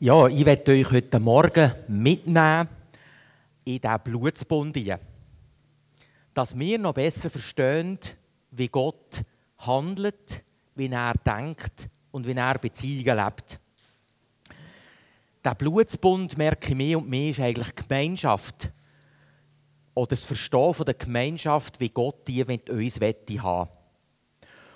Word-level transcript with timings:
Ja, 0.00 0.26
ich 0.26 0.44
werde 0.44 0.72
euch 0.72 0.90
heute 0.90 1.20
Morgen 1.20 1.70
mitnehmen 1.86 2.68
in 3.64 3.80
diesen 3.80 4.00
Blutsbund. 4.02 4.76
Dass 6.34 6.58
wir 6.58 6.78
noch 6.80 6.94
besser 6.94 7.30
verstehen, 7.30 8.00
wie 8.50 8.66
Gott 8.66 9.22
handelt, 9.58 10.42
wie 10.74 10.90
er 10.90 11.14
denkt 11.14 11.88
und 12.10 12.26
wie 12.26 12.34
er 12.34 12.58
Beziehungen 12.58 13.24
lebt. 13.24 13.60
Der 15.44 15.54
Blutsbund, 15.54 16.36
merke 16.36 16.70
ich 16.70 16.74
mehr 16.74 16.98
und 16.98 17.08
mehr, 17.08 17.30
ist 17.30 17.40
eigentlich 17.40 17.72
Gemeinschaft. 17.76 18.72
Oder 19.94 20.08
das 20.08 20.24
Verstehen 20.24 20.74
von 20.74 20.86
der 20.86 20.94
Gemeinschaft, 20.94 21.78
wie 21.78 21.90
Gott 21.90 22.26
die 22.26 22.44
mit 22.44 22.68
uns 22.68 22.98
wette 22.98 23.40
haben. 23.40 23.70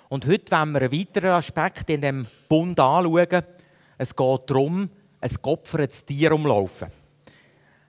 Und 0.07 0.25
heute 0.25 0.49
wollen 0.49 0.71
wir 0.71 0.81
einen 0.83 0.93
weiteren 0.93 1.31
Aspekt 1.31 1.89
in 1.89 1.99
diesem 1.99 2.25
Bund 2.47 2.79
anschauen. 2.79 3.43
Es 3.97 4.15
geht 4.15 4.41
darum, 4.49 4.89
ein 5.21 5.31
geopfertes 5.41 6.05
Tier 6.05 6.31
umlaufen. 6.31 6.89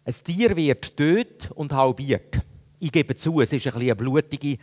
Ein 0.05 0.15
Tier 0.25 0.57
wird 0.57 0.97
tot 0.97 1.51
und 1.55 1.73
halbiert. 1.73 2.41
Ich 2.79 2.91
gebe 2.91 3.15
zu, 3.15 3.41
es 3.41 3.53
ist 3.53 3.67
ein 3.67 3.75
eine 3.75 3.95
blutige 3.95 4.59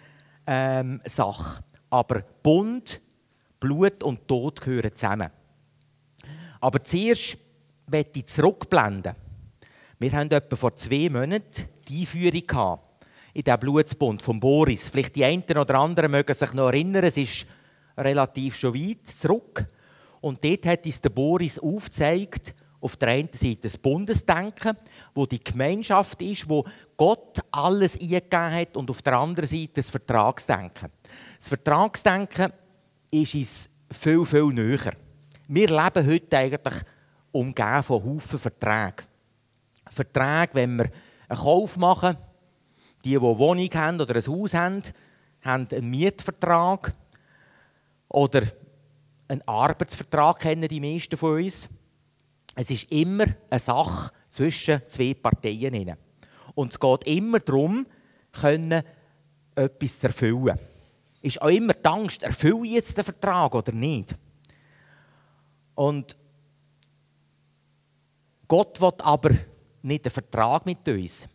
ähm, 0.45 1.01
Sache. 1.05 1.63
Aber 1.89 2.23
Bund, 2.43 2.99
Blut 3.59 4.03
und 4.03 4.27
Tod 4.27 4.59
gehören 4.59 4.93
zusammen. 4.93 5.29
Aber 6.59 6.83
zuerst 6.83 7.37
möchte 7.89 8.19
ich 8.19 8.25
zurückblenden. 8.25 9.13
Wir 9.99 10.11
haben 10.11 10.29
etwa 10.31 10.55
vor 10.55 10.75
zwei 10.75 11.09
Monaten 11.09 11.67
die 11.87 12.01
Einführung 12.01 12.79
in 13.33 13.43
diesen 13.43 13.59
Blutsbund 13.59 14.21
von 14.21 14.39
Boris. 14.39 14.87
Vielleicht 14.87 15.15
die 15.15 15.23
einen 15.23 15.43
oder 15.43 15.75
anderen 15.75 16.11
mögen 16.11 16.33
sich 16.33 16.53
noch 16.53 16.67
erinnern, 16.67 17.03
es 17.03 17.17
ist 17.17 17.45
relativ 17.97 18.55
schon 18.55 18.73
weit 18.73 19.07
zurück. 19.07 19.65
Und 20.21 20.43
dort 20.43 20.65
hat 20.65 20.85
uns 20.85 21.01
der 21.01 21.09
Boris 21.09 21.59
aufgezeigt, 21.59 22.55
auf 22.79 22.95
der 22.95 23.09
einen 23.09 23.29
Seite 23.33 23.61
das 23.63 23.77
Bundesdenken, 23.77 24.77
wo 25.13 25.25
die 25.25 25.43
Gemeinschaft 25.43 26.21
ist, 26.21 26.47
wo 26.47 26.63
Gott 26.95 27.39
alles 27.51 27.95
eingegeben 27.99 28.51
hat, 28.51 28.77
und 28.77 28.89
auf 28.89 29.01
der 29.01 29.17
anderen 29.17 29.47
Seite 29.47 29.73
das 29.75 29.89
Vertragsdenken. 29.89 30.89
Das 31.39 31.47
Vertragsdenken 31.47 32.53
ist 33.11 33.33
uns 33.33 33.69
viel, 33.91 34.25
viel 34.25 34.47
näher. 34.47 34.93
Wir 35.47 35.67
leben 35.67 36.07
heute 36.07 36.37
eigentlich 36.37 36.83
umgeben 37.31 37.83
von 37.83 38.03
Haufen 38.03 38.39
Verträgen. 38.39 39.05
Verträge, 39.89 40.53
wenn 40.53 40.77
wir 40.77 40.89
einen 41.27 41.39
Kauf 41.39 41.77
machen, 41.77 42.15
die, 43.03 43.09
die 43.09 43.17
eine 43.17 43.37
Wohnung 43.37 43.69
haben 43.73 44.01
oder 44.01 44.15
ein 44.15 44.27
Haus 44.27 44.53
haben, 44.53 44.83
haben 45.41 45.67
einen 45.71 45.89
Mietvertrag 45.89 46.93
oder 48.09 48.43
einen 49.27 49.41
Arbeitsvertrag, 49.47 50.39
kennen 50.39 50.67
die 50.67 50.79
meisten 50.79 51.17
von 51.17 51.43
uns. 51.43 51.69
Es 52.55 52.71
ist 52.71 52.91
immer 52.91 53.25
eine 53.49 53.59
Sache 53.59 54.11
zwischen 54.29 54.81
zwei 54.87 55.13
Parteien. 55.13 55.95
Und 56.55 56.71
es 56.71 56.79
geht 56.79 57.03
immer 57.07 57.39
darum, 57.39 57.85
können, 58.31 58.81
etwas 59.55 59.99
zu 59.99 60.07
erfüllen. 60.07 60.57
Es 61.21 61.35
Ist 61.35 61.41
auch 61.41 61.49
immer 61.49 61.73
die 61.73 61.85
Angst, 61.85 62.23
erfülle 62.23 62.65
ich 62.65 62.73
jetzt 62.73 62.97
den 62.97 63.03
Vertrag 63.03 63.53
oder 63.53 63.71
nicht? 63.71 64.15
Und 65.75 66.15
Gott 68.47 68.79
will 68.79 68.93
aber 68.99 69.31
nicht 69.81 70.05
einen 70.05 70.11
Vertrag 70.11 70.65
mit 70.65 70.87
uns. 70.87 71.27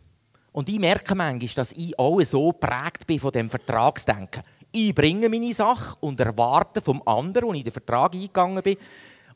Und 0.51 0.69
ich 0.69 0.79
merke 0.79 1.15
manchmal, 1.15 1.55
dass 1.55 1.71
ich 1.71 1.97
auch 1.97 2.21
so 2.21 2.51
geprägt 2.51 3.07
bin 3.07 3.19
von 3.19 3.31
dem 3.31 3.49
Vertragsdenken. 3.49 4.43
Ich 4.75 4.95
bringe 4.95 5.29
meine 5.29 5.53
Sache 5.53 5.95
und 5.99 6.19
erwarte 6.19 6.81
vom 6.81 7.03
anderen, 7.05 7.53
ich 7.53 7.59
in 7.59 7.63
den 7.65 7.73
Vertrag 7.73 8.15
eingegangen 8.15 8.63
bin, 8.63 8.75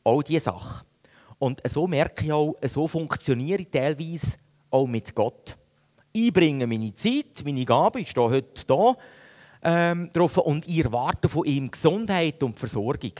auch 0.02 0.20
diese 0.20 0.40
Sache. 0.40 0.84
Und 1.38 1.60
so 1.68 1.86
merke 1.86 2.24
ich 2.24 2.32
auch, 2.32 2.56
so 2.62 2.88
funktioniere 2.88 3.62
ich 3.62 3.70
teilweise 3.70 4.36
auch 4.68 4.88
mit 4.88 5.14
Gott. 5.14 5.56
Ich 6.12 6.32
bringe 6.32 6.66
meine 6.66 6.92
Zeit, 6.92 7.44
meine 7.44 7.64
Gabe, 7.64 8.00
ich 8.00 8.10
stehe 8.10 8.28
heute 8.28 8.64
hier 8.66 8.96
ähm, 9.62 10.10
drauf 10.12 10.38
und 10.38 10.66
ich 10.66 10.84
erwarte 10.84 11.28
von 11.28 11.46
ihm 11.46 11.70
Gesundheit 11.70 12.42
und 12.42 12.58
Versorgung. 12.58 13.12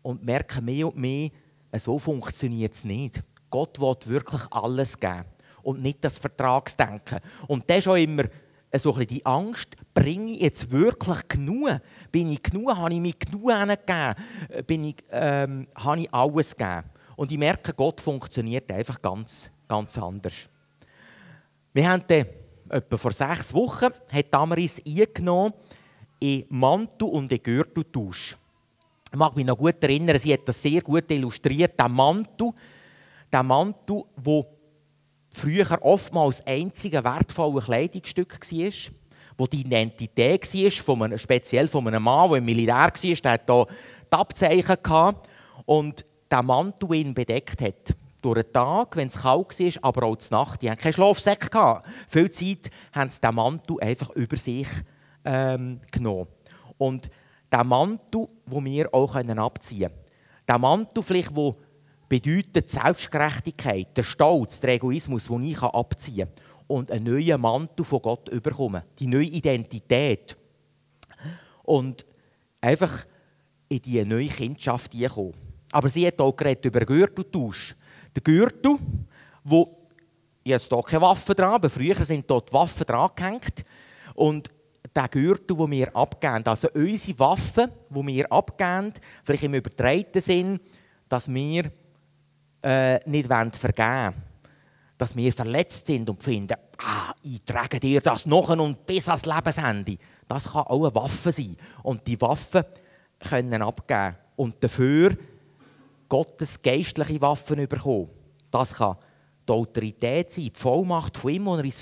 Und 0.00 0.24
merke 0.24 0.62
mehr 0.62 0.86
und 0.86 0.96
mehr, 0.96 1.28
so 1.74 1.98
funktioniert 1.98 2.72
es 2.72 2.84
nicht. 2.84 3.22
Gott 3.50 3.78
will 3.78 3.94
wirklich 4.06 4.40
alles 4.50 4.98
geben 4.98 5.26
und 5.62 5.82
nicht 5.82 6.02
das 6.02 6.16
Vertragsdenken. 6.16 7.20
Und 7.46 7.68
das 7.68 7.78
ist 7.78 7.88
auch 7.88 7.96
immer 7.96 8.24
so 8.74 8.92
die 8.92 9.24
Angst, 9.24 9.76
bringe 9.94 10.32
ich 10.32 10.40
jetzt 10.40 10.70
wirklich 10.70 11.28
genug? 11.28 11.80
Bin 12.12 12.30
ich 12.30 12.42
genug? 12.42 12.76
Habe 12.76 12.92
ich 12.92 13.00
mich 13.00 13.18
genug 13.18 13.48
gegeben? 13.48 14.14
Bin 14.66 14.84
ich, 14.84 14.96
ähm, 15.10 15.66
habe 15.74 16.00
ich 16.00 16.12
alles 16.12 16.56
gegeben? 16.56 16.84
Und 17.16 17.32
ich 17.32 17.38
merke, 17.38 17.72
Gott 17.72 18.00
funktioniert 18.00 18.70
einfach 18.70 19.00
ganz, 19.00 19.50
ganz 19.66 19.96
anders. 19.98 20.48
Wir 21.72 21.88
haben 21.88 22.04
dann, 22.06 22.26
etwa 22.68 22.96
vor 22.96 23.12
sechs 23.12 23.52
Wochen, 23.54 23.88
hat 24.12 24.26
Damaris 24.30 24.82
eingenommen 24.86 25.54
in 26.20 26.44
Mantel 26.48 27.08
und 27.08 27.30
in 27.30 27.42
Gürteltausch. 27.42 28.36
Ich 29.10 29.18
mag 29.18 29.34
mich 29.36 29.46
noch 29.46 29.56
gut 29.56 29.82
erinnern, 29.82 30.18
sie 30.18 30.32
hat 30.32 30.46
das 30.46 30.60
sehr 30.60 30.80
gut 30.82 31.10
illustriert. 31.10 31.78
Der 31.78 31.88
Mantel, 31.88 32.50
der 33.32 33.42
Mantel, 33.42 34.02
der 34.16 34.46
früher 35.36 35.78
oftmals 35.82 36.46
einzige 36.46 37.04
wertvolle 37.04 37.60
Kleidungsstück 37.60 38.40
war, 38.40 38.92
wo 39.38 39.46
die 39.46 39.60
Identität 39.60 40.54
war, 40.54 40.70
von 40.70 41.02
einem, 41.02 41.18
speziell 41.18 41.68
von 41.68 41.86
einem 41.86 42.02
Mann, 42.02 42.30
der 42.30 42.38
im 42.38 42.44
Militär 42.44 42.74
war, 42.74 42.90
der 42.90 43.32
hatte 43.32 43.46
hier 43.46 43.66
die 44.06 44.12
Abzeichen. 44.16 44.76
Gehabt. 44.82 45.28
Und 45.66 46.06
der 46.30 46.42
Mantel 46.42 46.94
ihn 46.94 47.14
bedeckt 47.14 47.60
hat. 47.60 47.96
Durch 48.22 48.42
den 48.42 48.52
Tag, 48.52 48.96
wenn 48.96 49.08
es 49.08 49.22
kalt 49.22 49.60
war, 49.60 49.72
aber 49.82 50.06
auch 50.06 50.16
zur 50.16 50.38
Nacht. 50.38 50.62
Die 50.62 50.70
hatten 50.70 50.80
keinen 50.80 50.94
Schlafsack. 50.94 51.50
Viel 52.08 52.30
Zeit 52.30 52.70
haben 52.92 53.10
sie 53.10 53.20
den 53.20 53.34
Mantel 53.34 53.80
einfach 53.80 54.10
über 54.10 54.36
sich 54.36 54.68
ähm, 55.24 55.80
genommen. 55.92 56.26
Und 56.78 57.10
der 57.52 57.64
Mantel, 57.64 58.26
den 58.46 58.64
wir 58.64 58.92
auch 58.92 59.14
abziehen 59.14 59.90
können. 59.90 59.94
Der 60.48 60.58
Mantel, 60.58 61.02
vielleicht, 61.02 61.36
der 61.36 61.54
bedeutet 62.08 62.70
Selbstgerechtigkeit, 62.70 63.96
der 63.96 64.02
Stolz, 64.02 64.60
der 64.60 64.74
Egoismus, 64.74 65.26
den 65.26 65.44
ich 65.44 65.62
abziehen 65.62 66.28
kann. 66.28 66.44
Und 66.68 66.90
einen 66.90 67.04
neuen 67.04 67.40
Mantel 67.40 67.84
von 67.84 68.02
Gott 68.02 68.28
überkommen. 68.28 68.82
Die 68.98 69.06
neue 69.06 69.24
Identität. 69.24 70.36
Und 71.62 72.04
einfach 72.60 73.06
in 73.68 73.80
diese 73.82 74.04
neue 74.04 74.28
Kindschaft 74.28 74.92
hineinkommen. 74.92 75.34
Aber 75.72 75.88
sie 75.88 76.06
hat 76.06 76.20
auch 76.20 76.34
geredet 76.34 76.64
über 76.64 76.80
Gürteltausch. 76.80 77.76
Der 78.14 78.22
Gürtel, 78.22 78.78
wo 79.44 79.84
jetzt 80.44 80.72
hier 80.72 80.82
keine 80.82 81.02
Waffen 81.02 81.34
dran, 81.34 81.54
aber 81.54 81.70
früher 81.70 82.04
sind 82.04 82.30
dort 82.30 82.52
Waffen 82.52 82.86
dran 82.86 83.10
gehängt. 83.14 83.64
Und 84.14 84.48
der 84.94 85.08
Gürtel, 85.08 85.56
den 85.56 85.70
wir 85.70 85.94
abgeben, 85.94 86.46
also 86.46 86.68
unsere 86.74 87.18
Waffen, 87.18 87.70
die 87.90 88.06
wir 88.06 88.32
abgeben, 88.32 88.92
vielleicht 89.24 89.42
im 89.44 89.54
übertreiten 89.54 90.22
Sinn, 90.22 90.60
dass 91.08 91.32
wir 91.32 91.70
äh, 92.62 92.98
nicht 93.08 93.28
vergeben 93.28 93.54
wollen. 93.78 94.14
Dass 94.98 95.14
wir 95.14 95.32
verletzt 95.32 95.86
sind 95.86 96.08
und 96.08 96.22
finden, 96.22 96.56
ah, 96.78 97.14
ich 97.22 97.44
trage 97.44 97.78
dir 97.78 98.00
das 98.00 98.24
noch 98.24 98.48
und 98.48 98.86
bis 98.86 99.08
ans 99.08 99.26
Lebensende. 99.26 99.98
Das 100.26 100.52
kann 100.52 100.62
auch 100.62 100.84
eine 100.84 100.94
Waffe 100.94 101.32
sein. 101.32 101.56
Und 101.82 102.06
die 102.06 102.20
Waffen 102.20 102.64
können 103.20 103.62
abgeben. 103.62 104.16
Und 104.36 104.62
dafür 104.62 105.16
Gottes 106.08 106.62
geistliche 106.62 107.20
Waffen 107.20 107.68
bekommen. 107.68 108.08
Das 108.50 108.74
kann 108.74 108.96
die 109.46 109.52
Autorität 109.52 110.32
sein, 110.32 110.44
die 110.44 110.52
Vollmacht 110.54 111.16
von 111.16 111.30
ihm, 111.30 111.72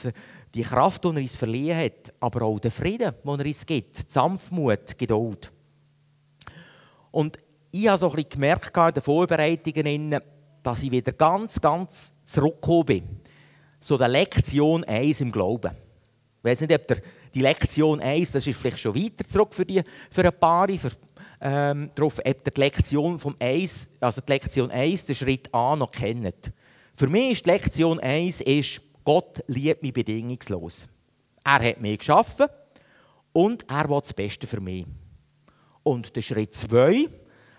die 0.55 0.63
Kraft, 0.63 1.05
die 1.05 1.09
er 1.09 1.17
uns 1.17 1.37
verliehen 1.37 1.79
hat, 1.79 2.13
aber 2.21 2.43
auch 2.43 2.59
der 2.59 2.71
Frieden, 2.71 3.13
den 3.25 3.41
er 3.41 3.47
uns 3.47 3.67
gibt, 3.67 3.99
die 3.99 4.13
Sanftmut, 4.13 4.97
Geduld. 4.99 5.53
Und 7.11 7.39
ich 7.71 7.89
habe 7.89 7.99
so 7.99 8.09
ein 8.09 8.17
bisschen 8.17 8.31
gemerkt 8.31 8.77
in 8.77 8.95
den 8.95 9.03
Vorbereitungen, 9.03 10.21
dass 10.65 10.83
ich 10.83 10.91
wieder 10.91 11.13
ganz, 11.13 11.61
ganz 11.61 12.13
zurückgekommen 12.25 12.87
bin. 12.87 13.21
So 13.79 13.97
der 13.97 14.09
Lektion 14.09 14.83
1 14.83 15.21
im 15.21 15.31
Glauben. 15.31 15.73
Ich 16.39 16.51
weiß 16.51 16.63
nicht, 16.63 16.75
ob 16.75 16.89
der, 16.89 17.03
die 17.33 17.41
Lektion 17.41 18.01
1, 18.01 18.33
das 18.33 18.47
ist 18.47 18.59
vielleicht 18.59 18.81
schon 18.81 18.95
weiter 18.95 19.25
zurück 19.25 19.55
für, 19.55 19.65
die, 19.65 19.83
für 20.11 20.25
ein 20.25 20.39
paar, 20.39 20.69
für 20.69 20.91
ähm, 21.41 21.91
darauf, 21.95 22.19
ob 22.19 22.55
die 22.55 22.61
Lektion 22.61 23.19
vom 23.19 23.37
1, 23.39 23.91
also 24.01 24.21
die 24.23 24.33
Lektion 24.33 24.71
1, 24.71 25.05
den 25.05 25.15
Schritt 25.15 25.53
A 25.55 25.77
noch 25.77 25.93
kennt. 25.93 26.51
Für 26.97 27.09
mich 27.09 27.33
ist 27.33 27.47
die 27.47 27.51
Lektion 27.51 28.01
1, 28.01 28.41
ist, 28.41 28.81
Gott 29.05 29.45
liebt 29.47 29.83
mich 29.83 29.93
bedingungslos. 29.93 30.89
Er 31.45 31.69
hat 31.69 31.81
mich 31.81 31.99
geschaffen 31.99 32.47
und 33.35 33.69
er 33.69 33.89
will 33.91 34.01
das 34.01 34.15
Beste 34.15 34.47
für 34.47 34.61
mich. 34.61 34.87
Und 35.83 36.17
der 36.17 36.23
Schritt 36.23 36.55
2 36.55 37.07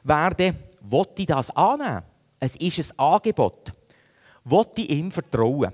wäre, 0.03 0.55
will 0.81 1.05
ich 1.17 1.25
das 1.27 1.51
annehmen? 1.51 2.03
Es 2.39 2.55
ist 2.55 2.91
ein 2.91 2.99
Angebot. 2.99 3.73
Will 4.43 4.65
ich 4.75 4.89
ihm 4.89 5.11
vertrauen? 5.11 5.71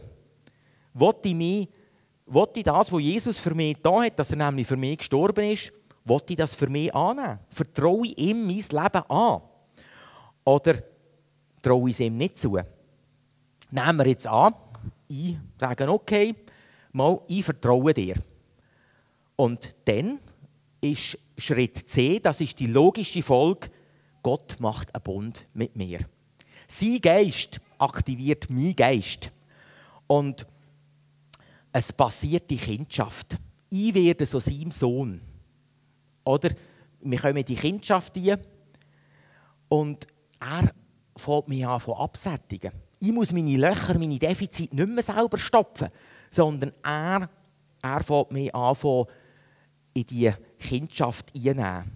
Will 0.93 1.13
ich, 1.23 1.35
mich, 1.35 1.69
will 2.25 2.47
ich 2.55 2.63
das, 2.63 2.91
was 2.91 3.01
Jesus 3.01 3.39
für 3.39 3.55
mich 3.55 3.77
da 3.81 4.03
hat, 4.03 4.17
dass 4.17 4.31
er 4.31 4.37
nämlich 4.37 4.67
für 4.67 4.77
mich 4.77 4.99
gestorben 4.99 5.51
ist, 5.51 5.73
Wollte 6.03 6.33
ich 6.33 6.37
das 6.37 6.53
für 6.53 6.67
mich 6.67 6.93
annehmen? 6.93 7.37
Vertraue 7.49 8.07
ich 8.07 8.17
ihm 8.17 8.45
mein 8.45 8.55
Leben 8.57 9.09
an? 9.09 9.41
Oder 10.43 10.83
traue 11.61 11.89
ich 11.89 11.95
es 11.95 11.99
ihm 11.99 12.17
nicht 12.17 12.37
zu. 12.37 12.57
Nehmen 13.69 13.97
wir 13.97 14.07
jetzt 14.07 14.27
an, 14.27 14.53
ich 15.07 15.37
sage, 15.59 15.89
okay, 15.89 16.35
mal, 16.91 17.21
ich 17.27 17.45
vertraue 17.45 17.93
dir. 17.93 18.15
Und 19.35 19.75
dann 19.85 20.19
ist 20.81 21.17
Schritt 21.37 21.77
C, 21.87 22.19
das 22.19 22.41
ist 22.41 22.59
die 22.59 22.67
logische 22.67 23.21
Folge, 23.21 23.69
Gott 24.23 24.59
macht 24.59 24.93
einen 24.93 25.03
Bund 25.03 25.45
mit 25.53 25.75
mir. 25.75 25.99
Sein 26.71 27.01
Geist 27.01 27.59
aktiviert 27.77 28.49
meinen 28.49 28.73
Geist. 28.73 29.29
Und 30.07 30.47
es 31.73 31.91
passiert 31.91 32.49
die 32.49 32.55
Kindschaft. 32.55 33.37
Ich 33.69 33.93
werde 33.93 34.25
so 34.25 34.39
sein 34.39 34.71
Sohn. 34.71 35.19
Oder 36.23 36.51
wir 37.01 37.19
kommen 37.19 37.37
in 37.37 37.45
die 37.45 37.55
Kindschaft 37.55 38.15
hier 38.15 38.39
und 39.67 40.07
er 40.39 40.71
fängt 41.17 41.49
mich 41.49 41.67
an 41.67 41.79
von 41.81 41.97
absättigen. 41.97 42.71
Ich 42.99 43.11
muss 43.11 43.33
meine 43.33 43.57
Löcher, 43.57 43.99
meine 43.99 44.17
Defizite 44.17 44.73
nicht 44.73 44.87
mehr 44.87 45.03
selber 45.03 45.37
stopfen, 45.37 45.89
sondern 46.29 46.71
er, 46.83 47.29
er 47.81 48.03
fängt 48.03 48.31
mich 48.31 48.55
an 48.55 48.75
von 48.75 49.07
in 49.93 50.05
die 50.05 50.31
Kindschaft 50.57 51.35
einnehmen. 51.35 51.91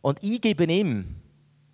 Und 0.00 0.20
ich 0.24 0.40
gebe 0.40 0.64
ihm 0.64 1.22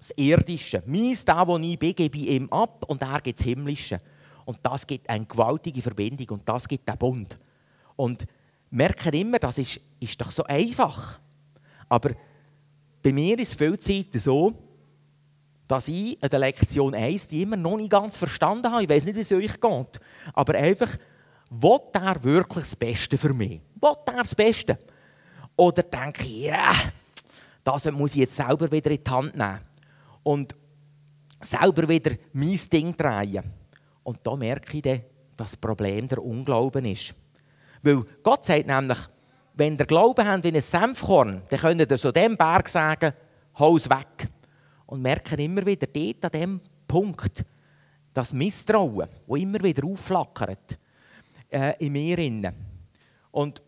das 0.08 0.16
Irdische. 0.18 0.82
Meins, 0.86 1.24
da 1.24 1.46
wo 1.46 1.56
ich 1.56 1.78
bin, 1.78 1.94
gebe 1.94 2.18
ich 2.18 2.28
ihm 2.28 2.52
ab 2.52 2.84
und 2.88 3.00
er 3.00 3.20
gibt 3.20 3.38
das 3.38 3.46
Himmlische. 3.46 4.00
Und 4.44 4.58
das 4.62 4.86
gibt 4.86 5.08
eine 5.08 5.24
gewaltige 5.24 5.80
Verbindung 5.80 6.38
und 6.38 6.48
das 6.48 6.68
gibt 6.68 6.86
den 6.86 6.98
Bund. 6.98 7.38
Und 7.96 8.26
merken 8.70 9.14
immer, 9.14 9.38
das 9.38 9.56
ist, 9.56 9.80
ist 10.00 10.20
doch 10.20 10.30
so 10.30 10.44
einfach. 10.44 11.18
Aber 11.88 12.10
bei 13.02 13.12
mir 13.12 13.38
ist 13.38 13.54
viel 13.54 13.78
Zeit 13.78 14.12
so, 14.12 14.52
dass 15.66 15.88
ich 15.88 16.18
der 16.18 16.38
Lektion 16.38 16.94
1 16.94 17.28
die 17.28 17.40
immer 17.40 17.56
noch 17.56 17.78
nicht 17.78 17.90
ganz 17.90 18.18
verstanden 18.18 18.70
habe. 18.70 18.82
Ich 18.82 18.88
weiß 18.88 19.06
nicht, 19.06 19.16
wie 19.16 19.20
es 19.20 19.32
euch 19.32 19.58
geht. 19.58 20.00
Aber 20.34 20.54
einfach, 20.54 20.98
will 21.48 21.80
er 21.94 22.22
wirklich 22.22 22.64
das 22.64 22.76
Beste 22.76 23.16
für 23.16 23.32
mich? 23.32 23.62
Will 23.80 23.92
er 24.06 24.22
das 24.22 24.34
Beste? 24.34 24.78
Oder 25.56 25.82
denke 25.82 26.24
ich, 26.24 26.42
ja, 26.42 26.54
yeah, 26.54 26.74
das 27.62 27.90
muss 27.92 28.10
ich 28.10 28.20
jetzt 28.20 28.36
selber 28.36 28.70
wieder 28.70 28.90
in 28.90 29.02
die 29.02 29.10
Hand 29.10 29.34
nehmen. 29.34 29.60
Und 30.24 30.54
selber 31.40 31.88
wieder 31.88 32.16
mein 32.32 32.58
Ding 32.72 32.96
drehen. 32.96 33.44
Und 34.02 34.18
da 34.22 34.34
merke 34.34 34.76
ich 34.76 34.82
dann, 34.82 35.02
dass 35.36 35.52
das 35.52 35.56
Problem 35.56 36.08
der 36.08 36.22
Unglauben 36.22 36.84
ist. 36.84 37.14
Weil 37.82 38.04
Gott 38.22 38.44
sagt 38.44 38.66
nämlich, 38.66 38.98
wenn 39.54 39.78
ihr 39.78 39.86
Glauben 39.86 40.26
habt 40.26 40.44
wie 40.44 40.52
ein 40.52 40.60
Senfkorn, 40.60 41.42
dann 41.48 41.58
könnt 41.58 41.90
ihr 41.90 41.96
so 41.96 42.10
dem 42.10 42.36
Berg 42.36 42.68
sagen, 42.68 43.12
haus 43.58 43.88
weg. 43.88 44.28
Und 44.86 45.02
merken 45.02 45.38
immer 45.38 45.64
wieder 45.64 45.86
dort 45.86 46.24
an 46.24 46.40
dem 46.40 46.60
Punkt, 46.86 47.44
das 48.12 48.32
Misstrauen, 48.32 49.08
das 49.26 49.38
immer 49.38 49.62
wieder 49.62 49.86
aufflackert 49.86 50.78
äh, 51.50 51.74
in 51.84 51.92
mir. 51.92 52.52
Und 53.30 53.62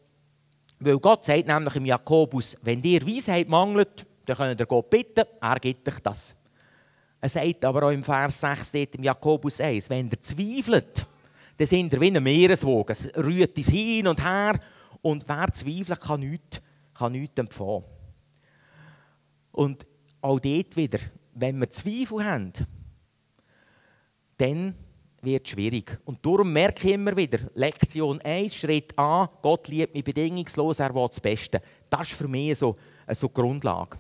weil 0.79 0.99
Gott 0.99 1.25
sagt 1.25 1.47
nämlich 1.47 1.75
im 1.77 1.87
Jakobus, 1.87 2.57
wenn 2.63 2.83
dir 2.83 3.05
Weisheit 3.07 3.49
mangelt, 3.49 4.07
dann 4.27 4.37
könnt 4.37 4.61
ihr 4.61 4.67
Gott 4.67 4.91
bitten, 4.91 5.25
er 5.41 5.59
gibt 5.59 5.89
euch 5.89 6.01
das. 6.01 6.36
Er 7.21 7.29
sagt 7.29 7.65
aber 7.65 7.85
auch 7.85 7.91
im 7.91 8.05
Vers 8.05 8.41
6 8.41 8.73
dort 8.73 8.95
im 8.95 9.05
Jakobus 9.05 9.61
1, 9.61 9.91
wenn 9.91 10.09
ihr 10.09 10.21
zweifelt, 10.21 11.07
dann 11.57 11.67
sind 11.67 11.93
ihr 11.93 12.01
wie 12.01 12.15
ein 12.15 12.23
Meereswogen. 12.23 12.93
Es 12.93 13.17
rührt 13.17 13.57
es 13.59 13.67
hin 13.67 14.07
und 14.07 14.23
her 14.23 14.61
und 15.03 15.29
wer 15.29 15.53
zweifelt, 15.53 16.01
kann 16.01 16.21
nichts, 16.21 16.61
kann 16.95 17.13
nichts 17.13 17.39
empfangen. 17.39 17.85
Und 19.53 19.87
auch 20.21 20.39
dort 20.39 20.77
wieder, 20.77 20.99
wenn 21.35 21.59
wir 21.59 21.71
Zweifel 21.71 22.25
haben, 22.25 22.53
dann 24.37 24.75
wird 25.23 25.47
es 25.47 25.51
schwierig. 25.51 25.99
Und 26.05 26.25
darum 26.25 26.53
merke 26.53 26.87
ich 26.87 26.95
immer 26.95 27.17
wieder, 27.17 27.39
Lektion 27.55 28.21
1, 28.21 28.55
Schritt 28.55 28.99
A, 28.99 29.29
Gott 29.43 29.69
liebt 29.69 29.95
mich 29.95 30.05
bedingungslos, 30.05 30.79
er 30.79 30.95
will 30.95 31.09
das 31.09 31.21
Beste. 31.21 31.61
Das 31.89 32.11
ist 32.11 32.19
für 32.19 32.29
mich 32.29 32.59
so 32.59 32.77
eine 33.07 33.15
so 33.15 33.29
Grundlage. 33.29 33.99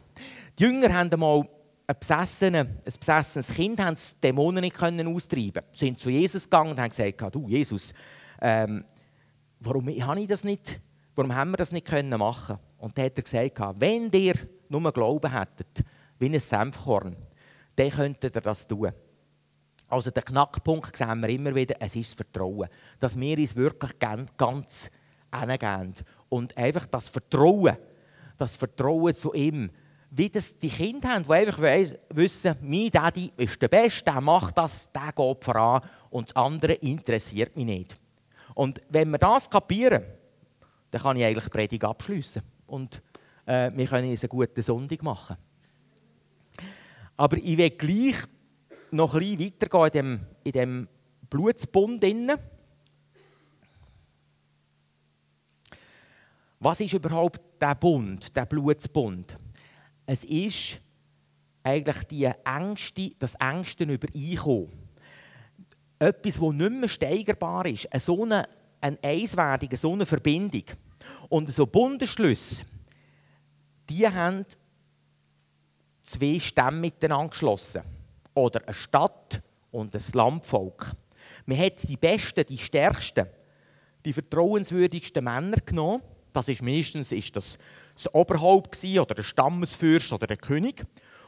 Die 0.58 0.64
Jünger 0.64 0.92
haben 0.94 1.12
einmal 1.12 1.48
ein, 1.86 1.96
besessene, 1.98 2.60
ein 2.60 2.94
besessenes 2.98 3.48
Kind 3.48 3.80
haben 3.80 3.96
die 3.96 4.20
Dämonen 4.20 4.62
nicht 4.62 4.76
können 4.76 5.06
austreiben 5.06 5.62
Sie 5.72 5.86
sind 5.86 6.00
zu 6.00 6.10
Jesus 6.10 6.44
gegangen 6.44 6.70
und 6.70 6.80
haben 6.80 6.90
gesagt, 6.90 7.34
du 7.34 7.48
Jesus, 7.48 7.92
ähm, 8.40 8.84
warum 9.60 9.88
habe 9.88 10.20
ich 10.20 10.26
das 10.26 10.44
nicht, 10.44 10.80
warum 11.14 11.34
haben 11.34 11.52
wir 11.52 11.58
das 11.58 11.72
nicht 11.72 11.86
können 11.86 12.18
machen 12.18 12.58
Und 12.78 12.96
dann 12.98 13.06
hat 13.06 13.16
er 13.16 13.22
gesagt, 13.22 13.80
wenn 13.80 14.10
ihr 14.10 14.34
nur 14.68 14.92
Glauben 14.92 15.32
hättet, 15.32 15.84
wie 16.18 16.26
ein 16.26 16.40
Senfkorn, 16.40 17.16
dann 17.76 17.90
könntet 17.90 18.34
ihr 18.34 18.40
das 18.40 18.66
tun. 18.66 18.92
Also 19.88 20.10
der 20.10 20.24
Knackpunkt 20.24 20.96
sehen 20.96 21.20
wir 21.20 21.28
immer 21.28 21.54
wieder, 21.54 21.76
es 21.78 21.94
ist 21.94 22.10
das 22.10 22.16
Vertrauen. 22.16 22.68
Dass 22.98 23.18
wir 23.18 23.38
uns 23.38 23.54
wirklich 23.54 23.98
ganz 24.00 24.90
hingeben. 25.32 25.94
Und 26.28 26.56
einfach 26.56 26.86
das 26.86 27.08
Vertrauen, 27.08 27.76
das 28.36 28.56
Vertrauen 28.56 29.14
zu 29.14 29.32
ihm, 29.32 29.70
wie 30.16 30.30
das 30.30 30.58
die 30.58 30.70
Kinder 30.70 31.10
haben, 31.10 31.24
die 31.24 31.32
einfach 31.32 31.60
wissen, 31.60 32.56
mein 32.62 32.90
Daddy 32.90 33.30
ist 33.36 33.60
der 33.60 33.68
Beste, 33.68 34.04
der 34.04 34.20
macht 34.22 34.56
das, 34.56 34.90
der 34.90 35.12
geht 35.12 35.44
voran 35.44 35.82
und 36.08 36.30
das 36.30 36.36
andere 36.36 36.72
interessiert 36.72 37.54
mich 37.54 37.66
nicht. 37.66 38.00
Und 38.54 38.80
wenn 38.88 39.10
wir 39.10 39.18
das 39.18 39.50
kapieren, 39.50 40.02
dann 40.90 41.02
kann 41.02 41.18
ich 41.18 41.24
eigentlich 41.24 41.44
die 41.44 41.50
Predigt 41.50 41.84
abschliessen 41.84 42.40
und 42.66 43.02
äh, 43.44 43.70
wir 43.74 43.86
können 43.86 44.08
uns 44.08 44.22
eine 44.22 44.28
gute 44.30 44.62
Sonntag 44.62 45.02
machen. 45.02 45.36
Aber 47.18 47.36
ich 47.36 47.58
will 47.58 47.70
gleich 47.70 48.16
noch 48.92 49.14
ein 49.14 49.36
bisschen 49.36 49.52
weitergehen 49.60 49.84
in 49.84 49.92
dem, 49.92 50.26
in 50.44 50.52
dem 50.52 50.88
Blutsbund. 51.28 52.02
Was 56.60 56.80
ist 56.80 56.94
überhaupt 56.94 57.40
der 57.60 57.74
Bund, 57.74 58.34
der 58.34 58.46
Blutsbund? 58.46 59.36
Es 60.06 60.24
ist 60.24 60.80
eigentlich 61.62 62.04
die 62.04 62.30
Ängste, 62.44 63.10
das 63.18 63.34
Ängste 63.34 63.84
über 63.84 64.08
Einkommen. 64.14 64.72
Etwas, 65.98 66.34
das 66.34 66.52
nicht 66.52 66.70
mehr 66.70 66.88
steigerbar 66.88 67.66
ist. 67.66 67.92
Eine 67.92 68.00
so 68.00 68.22
eine, 68.22 68.48
eine 68.80 68.98
Eiswerdung, 69.02 69.74
so 69.74 69.92
eine 69.92 70.06
Verbindung. 70.06 70.64
Und 71.28 71.52
so 71.52 71.66
Bundesschlüsse, 71.66 72.64
die 73.88 74.06
haben 74.06 74.44
zwei 76.02 76.38
Stämme 76.38 76.78
miteinander 76.78 77.30
geschlossen 77.30 77.82
oder 78.34 78.62
eine 78.62 78.74
Stadt 78.74 79.42
und 79.72 79.94
ein 79.94 80.02
Landvolk. 80.12 80.92
Man 81.46 81.58
hat 81.58 81.88
die 81.88 81.96
besten, 81.96 82.44
die 82.46 82.58
stärksten, 82.58 83.26
die 84.04 84.12
vertrauenswürdigsten 84.12 85.24
Männer 85.24 85.58
genommen. 85.64 86.02
Das 86.32 86.48
ist 86.48 86.62
meistens 86.62 87.10
ist 87.12 87.34
das, 87.34 87.58
das 87.96 88.14
Oberhaupt 88.14 88.82
oder 88.84 89.14
der 89.14 89.22
Stammesfürst 89.22 90.12
oder 90.12 90.26
der 90.26 90.36
König. 90.36 90.84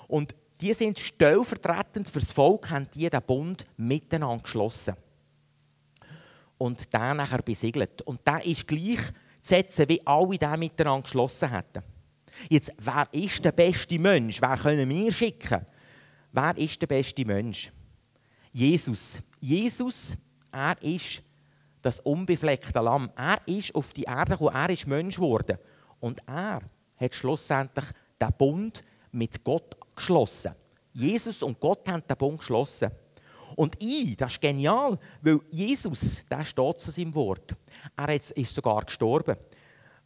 Und 0.06 0.34
die 0.60 0.75
sind 0.75 0.98
stellvertretend 0.98 2.08
für 2.08 2.20
das 2.20 2.32
Volk, 2.32 2.70
haben 2.70 2.88
die 2.94 3.08
den 3.08 3.22
Bund 3.22 3.64
miteinander 3.76 4.42
geschlossen. 4.42 4.94
Und 6.58 6.92
der 6.92 7.14
nachher 7.14 7.42
besiegelt. 7.42 8.02
Und 8.02 8.26
der 8.26 8.44
ist 8.44 8.66
gleich 8.66 8.98
zu 8.98 9.14
setzen, 9.40 9.88
wie 9.88 10.04
alle 10.06 10.37
den 10.37 10.58
miteinander 10.58 11.04
geschlossen 11.04 11.50
hätten. 11.50 11.82
Jetzt, 12.48 12.72
wer 12.78 13.08
ist 13.12 13.44
der 13.44 13.52
beste 13.52 13.98
Mensch? 13.98 14.40
Wer 14.40 14.56
können 14.56 14.88
wir 14.88 15.12
schicken? 15.12 15.64
Wer 16.32 16.56
ist 16.58 16.80
der 16.80 16.87
beste 16.87 17.25
Mensch? 17.25 17.72
Jesus. 18.52 19.18
Jesus, 19.40 20.16
er 20.52 20.76
ist 20.82 21.22
das 21.82 22.00
unbefleckte 22.00 22.80
Lamm. 22.80 23.10
Er 23.16 23.40
ist 23.46 23.75
auf 23.75 23.92
die 23.92 24.02
Erde 24.02 24.32
gekommen, 24.32 24.54
er 24.54 24.70
ist 24.70 24.87
Mensch 24.87 25.16
geworden. 25.16 25.58
Und 26.00 26.21
er 26.26 26.61
hat 26.97 27.14
schlussendlich 27.14 27.87
den 28.21 28.33
Bund 28.37 28.85
mit 29.12 29.43
Gott 29.45 29.76
geschlossen. 29.95 30.52
Jesus 30.93 31.43
und 31.43 31.61
Gott 31.61 31.87
haben 31.88 32.02
den 32.09 32.17
Bund 32.17 32.38
geschlossen. 32.38 32.90
Und 33.57 33.76
ich, 33.83 34.17
das 34.17 34.33
ist 34.33 34.40
genial, 34.40 34.99
weil 35.23 35.40
Jesus, 35.50 36.25
der 36.31 36.45
steht 36.45 36.78
zu 36.78 36.90
seinem 36.90 37.14
Wort. 37.14 37.55
Er 37.97 38.09
ist 38.14 38.55
sogar 38.55 38.85
gestorben. 38.85 39.37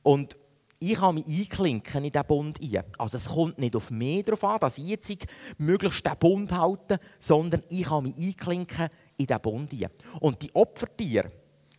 Und 0.02 0.36
ich 0.78 0.94
kann 0.94 1.14
mich 1.14 1.26
einklinken 1.26 2.04
in 2.04 2.10
diesen 2.10 2.26
Bund 2.26 2.60
ein. 2.60 2.84
Also 2.98 3.16
es 3.16 3.28
kommt 3.28 3.58
nicht 3.58 3.76
auf 3.76 3.90
mich 3.90 4.24
darauf 4.24 4.42
an, 4.44 4.60
dass 4.60 4.78
ich 4.78 4.86
jetzt 4.86 5.12
möglichst 5.58 6.04
den 6.04 6.16
Bund 6.18 6.50
halte, 6.52 6.98
sondern 7.18 7.62
ich 7.68 7.84
kann 7.84 8.04
mich 8.04 8.16
einklinken 8.16 8.88
in 9.16 9.26
diesen 9.26 9.40
Bund 9.40 9.72
ein. 9.72 9.86
Und 10.20 10.42
die 10.42 10.52
Opfertiere, 10.54 11.30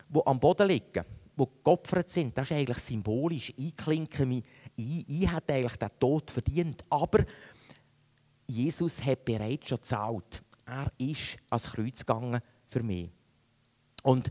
die 0.07 0.21
am 0.25 0.39
Boden 0.39 0.67
liegen, 0.67 1.03
die 1.37 1.45
geopfert 1.63 2.09
sind, 2.09 2.37
das 2.37 2.51
ist 2.51 2.57
eigentlich 2.57 2.77
symbolisch. 2.77 3.53
Ich 3.57 3.75
klinke 3.75 4.25
mich 4.25 4.43
ein. 4.77 5.05
Ich 5.07 5.31
hätte 5.31 5.53
eigentlich 5.53 5.75
den 5.75 5.89
Tod 5.99 6.29
verdient. 6.29 6.81
Aber 6.89 7.25
Jesus 8.47 9.03
hat 9.03 9.25
bereits 9.25 9.69
schon 9.69 9.79
gezahlt. 9.79 10.43
Er 10.65 10.91
ist 10.97 11.37
ans 11.49 11.65
Kreuz 11.65 11.99
gegangen 11.99 12.39
für 12.67 12.83
mich. 12.83 13.09
Und 14.03 14.29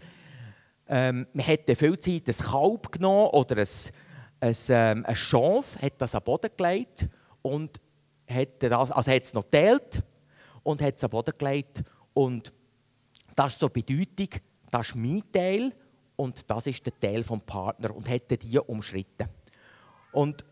ähm, 0.89 1.27
man 1.33 1.45
hätte 1.45 1.75
viel 1.77 1.99
Zeit 1.99 2.29
ein 2.29 2.45
Kalb 2.45 2.93
genommen 2.93 3.31
oder 3.31 3.59
ein 3.59 3.69
ein, 4.43 4.57
ähm, 4.71 5.05
ein 5.07 5.17
Schaf, 5.17 5.81
hat 5.81 5.95
das 5.99 6.15
am 6.15 6.23
Boden 6.25 6.51
gelegt 6.57 7.09
und 7.43 7.81
hat, 8.29 8.63
das, 8.63 8.91
also 8.91 9.11
hat 9.11 9.23
es 9.23 9.35
noch 9.35 9.45
geteilt 9.45 10.03
und 10.65 10.83
hat 10.83 10.97
es 10.97 11.05
am 11.05 11.11
Boden 11.11 11.33
gelegt 11.39 11.83
Und 12.13 12.53
das 13.37 13.53
ist 13.53 13.61
so 13.61 13.69
Bedeutung, 13.69 14.29
das 14.71 14.89
ist 14.89 14.97
mein 14.97 15.23
Teil 15.33 15.73
und 16.23 16.49
das 16.49 16.69
ist 16.69 16.87
der 16.87 16.99
Teil 17.01 17.25
vom 17.25 17.41
Partner 17.41 17.95
und 17.95 18.09
hätte 18.09 18.39
die 18.39 18.57
umschritten. 18.57 19.29
Und 20.13 20.45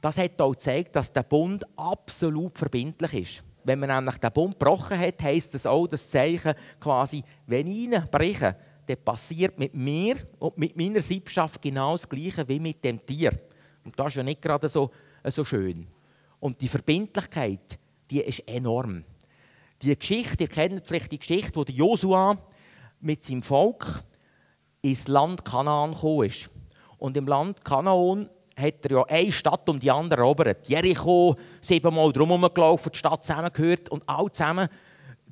das 0.00 0.18
hat 0.18 0.40
auch 0.40 0.50
gezeigt, 0.50 0.96
dass 0.96 1.12
der 1.12 1.22
Bund 1.22 1.64
absolut 1.76 2.58
verbindlich 2.58 3.14
ist. 3.14 3.44
Wenn 3.62 3.78
man 3.78 3.90
nämlich 3.90 4.18
den 4.18 4.32
Bund 4.32 4.58
gebrochen 4.58 4.98
hat, 4.98 5.22
heisst 5.22 5.54
das 5.54 5.64
auch 5.64 5.86
das 5.86 6.10
Zeichen 6.10 6.54
quasi, 6.80 7.22
wenn 7.46 7.68
ich 7.68 7.76
ihn 7.76 8.04
breche, 8.10 8.56
dann 8.84 8.96
passiert 9.04 9.56
mit 9.60 9.74
mir 9.74 10.16
und 10.40 10.58
mit 10.58 10.76
meiner 10.76 11.00
Siebschaft 11.00 11.62
genau 11.62 11.92
das 11.92 12.08
Gleiche 12.08 12.48
wie 12.48 12.58
mit 12.58 12.84
dem 12.84 13.06
Tier. 13.06 13.30
Und 13.84 13.96
das 13.96 14.08
ist 14.08 14.16
ja 14.16 14.22
nicht 14.24 14.42
gerade 14.42 14.68
so, 14.68 14.90
so 15.24 15.44
schön. 15.44 15.86
Und 16.40 16.60
die 16.60 16.68
Verbindlichkeit, 16.68 17.78
die 18.10 18.22
ist 18.22 18.40
enorm. 18.48 19.04
Die 19.82 19.96
Geschichte, 19.96 20.44
ihr 20.44 20.48
kennt 20.48 20.84
vielleicht 20.84 21.12
die 21.12 21.20
Geschichte, 21.20 21.54
wo 21.54 21.62
Josua 21.62 22.36
mit 23.00 23.22
seinem 23.22 23.44
Volk 23.44 24.02
ins 24.82 25.08
Land 25.08 25.44
Kanaan 25.44 25.94
gekommen 25.94 26.26
ist. 26.26 26.50
Und 26.98 27.16
im 27.16 27.26
Land 27.26 27.64
Kanaan 27.64 28.28
hat 28.56 28.84
er 28.84 28.90
ja 28.90 29.02
eine 29.04 29.32
Stadt 29.32 29.68
um 29.68 29.80
die 29.80 29.90
andere 29.90 30.20
erobert. 30.20 30.68
Jericho, 30.68 31.36
siebenmal 31.60 32.12
drum 32.12 32.48
gelaufen, 32.52 32.90
die 32.92 32.98
Stadt 32.98 33.24
zusammengehört 33.24 33.88
und 33.88 34.06
alle 34.08 34.30
zusammen 34.30 34.68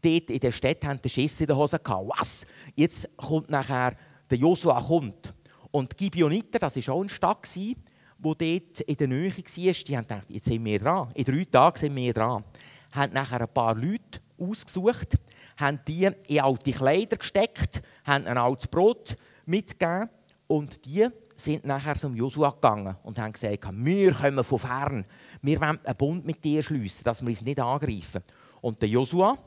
dort 0.02 0.30
in 0.30 0.40
der 0.40 0.52
Stadt 0.52 0.84
haben 0.84 1.02
den 1.02 1.10
Schiss 1.10 1.40
in 1.40 1.46
der 1.46 1.56
Hose 1.56 1.78
gehabt. 1.78 2.10
Was? 2.16 2.46
Jetzt 2.74 3.08
kommt 3.16 3.50
nachher, 3.50 3.94
der 4.30 4.38
Josua 4.38 4.80
kommt. 4.80 5.34
Und 5.70 5.92
die 5.92 6.10
Gibeoniter, 6.10 6.58
das 6.58 6.76
war 6.76 6.94
auch 6.94 7.00
eine 7.00 7.08
Stadt, 7.08 7.54
die 7.54 7.76
dort 8.18 8.80
in 8.80 8.96
der 8.96 9.08
Nähe 9.08 9.36
war, 9.36 9.44
die 9.44 9.96
haben 9.96 10.02
gedacht, 10.02 10.26
jetzt 10.28 10.44
sind 10.46 10.64
wir 10.64 10.78
dran. 10.78 11.10
In 11.14 11.24
drei 11.24 11.44
Tagen 11.44 11.76
sind 11.76 11.94
wir 11.96 12.14
dran. 12.14 12.44
Haben 12.92 13.12
nachher 13.12 13.40
ein 13.40 13.48
paar 13.52 13.74
Leute 13.74 14.20
ausgesucht, 14.38 15.18
haben 15.58 15.80
die 15.86 16.08
in 16.28 16.40
alte 16.40 16.72
Kleider 16.72 17.16
gesteckt, 17.16 17.82
haben 18.04 18.26
ein 18.26 18.38
altes 18.38 18.66
Brot 18.68 19.16
mitgegeben 19.50 20.08
und 20.46 20.84
die 20.86 21.06
sind 21.36 21.64
nachher 21.64 21.96
zum 21.96 22.14
Josua 22.14 22.50
gegangen 22.50 22.96
und 23.02 23.18
haben 23.18 23.32
gesagt, 23.32 23.66
wir 23.72 24.12
kommen 24.12 24.44
von 24.44 24.58
fern, 24.58 25.04
wir 25.42 25.60
wollen 25.60 25.78
einen 25.84 25.96
Bund 25.96 26.26
mit 26.26 26.44
dir 26.44 26.62
schließen, 26.62 27.04
dass 27.04 27.22
wir 27.22 27.28
uns 27.28 27.42
nicht 27.42 27.60
angreifen. 27.60 28.22
Und 28.60 28.80
der 28.80 28.88
Josua 28.88 29.38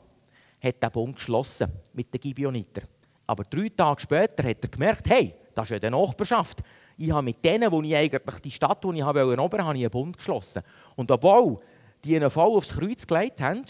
hat 0.62 0.82
den 0.82 0.90
Bund 0.90 1.16
geschlossen 1.16 1.68
mit 1.92 2.12
den 2.12 2.20
Gibeoniter. 2.20 2.82
Aber 3.26 3.44
drei 3.44 3.68
Tage 3.68 4.00
später 4.00 4.48
hat 4.48 4.62
er 4.62 4.68
gemerkt, 4.68 5.08
hey, 5.08 5.34
das 5.54 5.64
ist 5.64 5.70
ja 5.70 5.78
die 5.78 5.90
Nachbarschaft. 5.90 6.62
Ich 6.98 7.10
habe 7.10 7.22
mit 7.22 7.44
denen, 7.44 7.70
wo 7.70 7.80
ich 7.80 7.94
eigentlich 7.94 8.40
die 8.40 8.50
Stadt, 8.50 8.82
die 8.84 8.98
ich 8.98 9.00
erobern 9.00 9.38
wollte, 9.38 9.64
habe 9.64 9.76
ich 9.76 9.84
einen 9.84 9.90
Bund 9.90 10.16
geschlossen. 10.16 10.62
Und 10.96 11.10
obwohl 11.10 11.60
die 12.04 12.14
ihn 12.14 12.28
voll 12.28 12.56
aufs 12.56 12.76
Kreuz 12.76 13.06
gelegt 13.06 13.40
haben, 13.40 13.62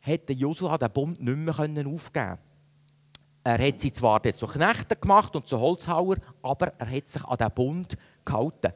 hat 0.00 0.30
Josua 0.30 0.78
den 0.78 0.90
Bund 0.90 1.20
nicht 1.20 1.36
mehr 1.36 1.86
aufgeben 1.86 2.38
Er 3.46 3.64
hat 3.64 3.80
sie 3.80 3.92
zwar 3.92 4.20
zu 4.24 4.44
Knechten 4.44 5.00
gemacht 5.00 5.36
und 5.36 5.46
zu 5.46 5.60
Holzhauer, 5.60 6.16
aber 6.42 6.72
er 6.78 6.90
hat 6.90 7.08
sich 7.08 7.24
an 7.24 7.36
den 7.36 7.50
Bund 7.52 7.96
gehalten. 8.24 8.72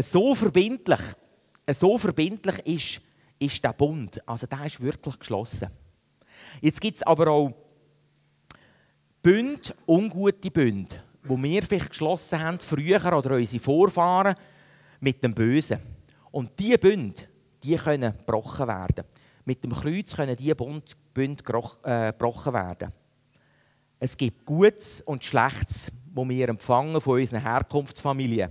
So 0.00 0.34
verbindlich, 0.34 1.00
so 1.70 1.96
verbindlich 1.96 2.58
ist, 2.66 3.02
ist 3.38 3.62
der 3.62 3.72
Bund. 3.72 4.20
Also 4.28 4.48
der 4.48 4.66
ist 4.66 4.80
wirklich 4.80 5.16
geschlossen. 5.16 5.68
Jetzt 6.60 6.80
gibt 6.80 6.96
es 6.96 7.04
aber 7.04 7.28
auch 7.28 7.52
Bünde, 9.22 9.72
ungute 9.86 10.50
Bünde, 10.50 10.96
die 11.22 11.42
wir 11.44 11.62
vielleicht 11.62 11.90
geschlossen 11.90 12.42
haben, 12.42 12.58
früher 12.58 13.16
oder 13.16 13.36
unsere 13.36 13.62
Vorfahren, 13.62 14.34
mit 14.98 15.22
dem 15.22 15.34
Bösen. 15.34 15.78
Und 16.32 16.58
diese 16.58 16.78
Bünde, 16.78 17.22
die 17.62 17.76
können 17.76 18.12
gebrochen 18.12 18.66
werden. 18.66 19.04
Mit 19.46 19.62
dem 19.62 19.72
Kreuz 19.72 20.14
können 20.16 20.34
diese 20.34 20.56
Bünde 20.56 21.44
äh, 21.84 22.06
gebrochen 22.08 22.52
werden. 22.52 22.92
Es 24.00 24.16
gibt 24.16 24.44
Gutes 24.44 25.00
und 25.02 25.22
Schlechtes, 25.22 25.92
wo 26.12 26.28
wir 26.28 26.48
empfangen 26.48 27.00
von 27.00 27.20
unseren 27.20 27.42
Herkunftsfamilien 27.42 28.50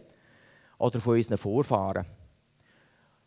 oder 0.77 1.01
von 1.01 1.17
unseren 1.17 1.37
Vorfahren, 1.37 2.05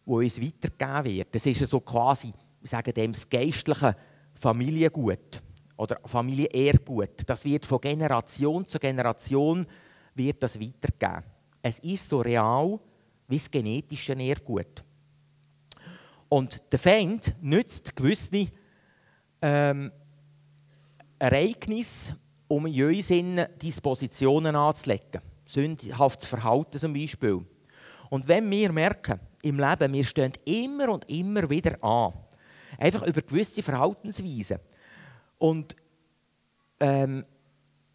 wo 0.07 0.17
uns 0.17 0.41
weitergegeben 0.41 1.05
wird. 1.05 1.35
Das 1.35 1.45
ist 1.45 1.67
so 1.67 1.81
quasi, 1.81 2.33
wir 2.59 2.69
sagen 2.69 2.95
dem, 2.95 3.13
das 3.13 3.29
geistliche 3.29 3.95
Familiengut 4.33 5.43
oder 5.77 6.01
Familienerbgut. 6.07 7.21
Das 7.27 7.45
wird 7.45 7.67
von 7.67 7.83
Generation 7.83 8.67
zu 8.67 8.79
Generation 8.79 9.67
wird 10.15 10.43
das 10.43 10.59
weitergegeben. 10.59 11.23
Es 11.61 11.79
ist 11.81 12.09
so 12.09 12.23
real 12.23 12.81
wie 13.29 13.37
das 13.37 13.51
genetische 13.51 14.15
Erbgut. 14.15 14.83
Und 16.29 16.73
der 16.73 16.79
Feind 16.79 17.35
nützt 17.41 17.97
gewisse 17.97 18.49
ähm, 19.41 19.93
Ereignisse, 21.19 22.17
um 22.49 22.67
in 22.67 22.85
unseren 22.85 23.47
Dispositionen 23.61 24.55
anzulegen. 24.55 25.23
Sündhaftes 25.45 26.29
Verhalten 26.29 26.79
zum 26.79 26.93
Beispiel. 26.93 27.45
Und 28.11 28.29
wenn 28.29 28.51
wir 28.51 28.73
merken, 28.73 29.21
im 29.43 29.59
Leben, 29.59 29.93
wir 29.93 30.05
stehen 30.05 30.33
immer 30.45 30.91
und 30.91 31.09
immer 31.09 31.49
wieder 31.49 31.83
an, 31.83 32.13
einfach 32.79 33.03
über 33.07 33.23
gewisse 33.23 33.63
Verhaltensweisen 33.63 34.59
und 35.39 35.77
ähm, 36.81 37.25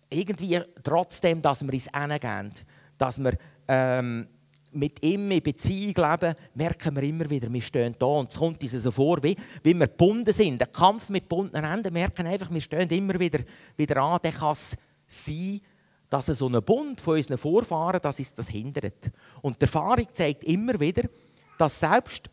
irgendwie 0.10 0.62
trotzdem, 0.84 1.42
dass 1.42 1.64
wir 1.64 1.74
uns 1.74 1.90
hingehen, 1.94 2.54
dass 2.98 3.22
wir 3.22 3.38
ähm, 3.68 4.28
mit 4.74 5.04
ihm 5.04 5.32
in 5.32 5.42
Beziehung 5.42 5.94
leben, 5.96 6.36
merken 6.56 6.96
wir 6.96 7.04
immer 7.04 7.30
wieder, 7.30 7.52
wir 7.52 7.62
stehen 7.62 7.96
da 7.98 8.06
und 8.06 8.32
es 8.32 8.38
kommt 8.38 8.62
uns 8.62 8.72
so 8.72 8.92
vor, 8.92 9.22
wie, 9.24 9.36
wie 9.64 9.74
wir 9.74 9.88
gebunden 9.88 10.34
sind. 10.34 10.60
Der 10.60 10.68
Kampf 10.68 11.10
mit 11.10 11.30
gebundenen 11.30 11.70
Händen, 11.70 11.94
merken 11.94 12.28
einfach, 12.28 12.52
wir 12.52 12.62
stehen 12.62 12.90
immer 12.90 13.20
wieder, 13.20 13.40
wieder 13.78 13.98
an. 14.02 14.20
Dann 14.22 14.34
kann 14.34 14.52
es 14.52 14.76
sein, 15.08 15.62
dass 16.10 16.28
so 16.28 16.48
ein 16.48 16.62
Bund 16.64 17.02
von 17.02 17.18
unseren 17.18 17.38
Vorfahren, 17.38 18.00
dass 18.02 18.20
uns 18.20 18.34
das 18.34 18.50
hindert. 18.50 19.12
Und 19.42 19.60
die 19.60 19.66
Erfahrung 19.66 20.08
zeigt 20.14 20.44
immer 20.44 20.80
wieder, 20.80 21.10
dass 21.58 21.80
selbst 21.80 22.30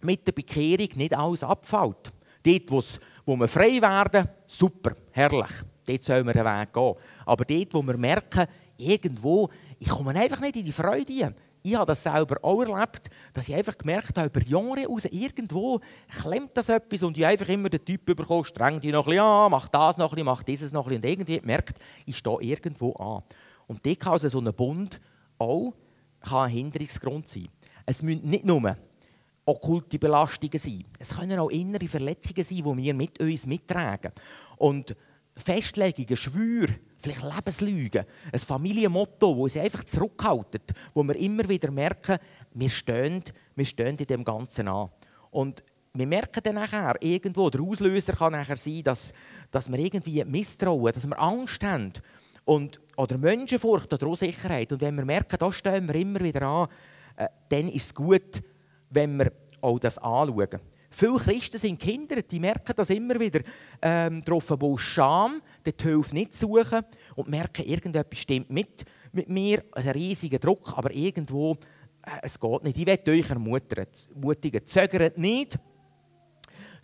mit 0.00 0.26
der 0.26 0.32
Bekehrung 0.32 0.88
nicht 0.94 1.16
alles 1.16 1.42
abfällt. 1.42 2.12
Dort, 2.42 3.00
wo 3.26 3.36
wir 3.36 3.48
frei 3.48 3.80
werden, 3.80 4.28
super, 4.46 4.94
herrlich. 5.12 5.50
Dort 5.86 6.04
sollen 6.04 6.26
wir 6.26 6.32
den 6.32 6.44
Weg 6.44 6.72
gehen. 6.72 6.94
Aber 7.26 7.44
dort, 7.44 7.74
wo 7.74 7.82
wir 7.82 7.96
merken, 7.96 8.46
irgendwo, 8.76 9.50
ich 9.78 9.88
komme 9.88 10.14
einfach 10.14 10.40
nicht 10.40 10.56
in 10.56 10.64
die 10.64 10.72
Freude 10.72 11.34
ich 11.66 11.74
habe 11.74 11.86
das 11.86 12.02
selber 12.02 12.36
auch 12.42 12.60
erlebt, 12.60 13.08
dass 13.32 13.48
ich 13.48 13.54
einfach 13.54 13.78
gemerkt 13.78 14.18
habe, 14.18 14.26
über 14.26 14.42
Jahre 14.42 14.86
raus, 14.86 15.06
irgendwo 15.10 15.80
klemmt 16.10 16.50
das 16.54 16.68
etwas 16.68 17.02
und 17.02 17.16
ich 17.16 17.24
einfach 17.24 17.48
immer 17.48 17.70
den 17.70 17.82
Typ 17.82 18.04
bekomme, 18.04 18.44
streng 18.44 18.82
dich 18.82 18.92
noch 18.92 19.06
ein 19.06 19.12
bisschen 19.12 19.24
an, 19.24 19.50
mach 19.50 19.68
das 19.68 19.96
noch 19.96 20.12
ein 20.12 20.16
bisschen, 20.16 20.26
mach 20.26 20.42
dieses 20.42 20.72
noch 20.72 20.86
ein 20.86 21.00
bisschen. 21.00 21.04
Und 21.04 21.10
irgendwie 21.10 21.40
merkt, 21.42 21.78
ich 22.04 22.18
stehe 22.18 22.38
irgendwo 22.42 22.92
an. 22.92 23.22
Und 23.66 23.84
dort 23.84 23.98
kann 23.98 24.12
also 24.12 24.28
so 24.28 24.40
ein 24.40 24.52
Bund 24.52 25.00
auch 25.38 25.72
ein 26.30 26.50
Hinderungsgrund 26.50 27.30
sein. 27.30 27.48
Es 27.86 28.02
müssen 28.02 28.28
nicht 28.28 28.44
nur 28.44 28.76
okkulte 29.46 29.98
Belastungen 29.98 30.58
sein. 30.58 30.84
Es 30.98 31.16
können 31.16 31.38
auch 31.38 31.48
innere 31.48 31.88
Verletzungen 31.88 32.44
sein, 32.44 32.58
die 32.58 32.84
wir 32.84 32.94
mit 32.94 33.18
uns 33.20 33.46
mittragen. 33.46 34.12
Und 34.58 34.94
Festlegungen, 35.34 36.16
Schwüre, 36.18 36.74
vielleicht 37.04 37.22
Lebenslügen, 37.22 38.04
ein 38.32 38.38
Familienmotto, 38.40 39.32
das 39.32 39.42
uns 39.42 39.56
einfach 39.56 39.84
zurückhaltet, 39.84 40.72
wo 40.94 41.02
wir 41.02 41.16
immer 41.16 41.46
wieder 41.48 41.70
merken, 41.70 42.18
wir 42.52 42.70
stehen, 42.70 43.22
wir 43.54 43.66
stehen 43.66 43.96
in 43.96 44.06
dem 44.06 44.24
Ganzen 44.24 44.68
an. 44.68 44.88
Und 45.30 45.62
wir 45.92 46.06
merken 46.06 46.40
dann 46.42 46.56
nachher, 46.56 46.96
irgendwo, 47.00 47.50
der 47.50 47.60
Auslöser 47.60 48.14
kann 48.14 48.32
nachher 48.32 48.56
sein, 48.56 48.82
dass, 48.82 49.12
dass 49.50 49.70
wir 49.70 49.78
irgendwie 49.78 50.24
misstrauen, 50.24 50.92
dass 50.92 51.06
wir 51.06 51.18
Angst 51.18 51.62
haben. 51.62 51.92
Und, 52.44 52.80
oder 52.96 53.16
Menschenfurcht 53.16 53.92
oder 53.92 54.06
Unsicherheit. 54.08 54.72
Und 54.72 54.80
wenn 54.80 54.96
wir 54.96 55.04
merken, 55.04 55.36
da 55.38 55.52
stehen 55.52 55.86
wir 55.86 55.94
immer 55.94 56.20
wieder 56.20 56.42
an, 56.42 56.68
äh, 57.16 57.28
dann 57.48 57.68
ist 57.68 57.86
es 57.86 57.94
gut, 57.94 58.42
wenn 58.90 59.18
wir 59.18 59.32
auch 59.60 59.78
das 59.78 59.98
anschauen. 59.98 60.60
Viele 60.96 61.18
Christen 61.18 61.58
sind 61.58 61.80
Kinder, 61.80 62.22
die 62.22 62.38
merken 62.38 62.72
das 62.76 62.88
immer 62.90 63.18
wieder. 63.18 63.40
Ähm, 63.82 64.24
drauf, 64.24 64.54
wo 64.60 64.78
Scham, 64.78 65.42
die 65.66 65.74
Hilfe 65.82 66.14
nicht 66.14 66.36
suchen 66.36 66.84
und 67.16 67.28
merken, 67.28 67.66
irgendetwas 67.66 68.20
stimmt 68.20 68.48
mit, 68.48 68.84
mit 69.10 69.28
mir, 69.28 69.64
ein 69.72 69.88
riesiger 69.88 70.38
Druck, 70.38 70.72
aber 70.76 70.94
irgendwo, 70.94 71.54
äh, 72.06 72.20
es 72.22 72.38
geht 72.38 72.62
nicht. 72.62 72.78
Ich 72.78 72.86
werde 72.86 73.10
euch 73.10 73.28
ermutigen, 73.28 74.66
zögert 74.66 75.18
nicht, 75.18 75.58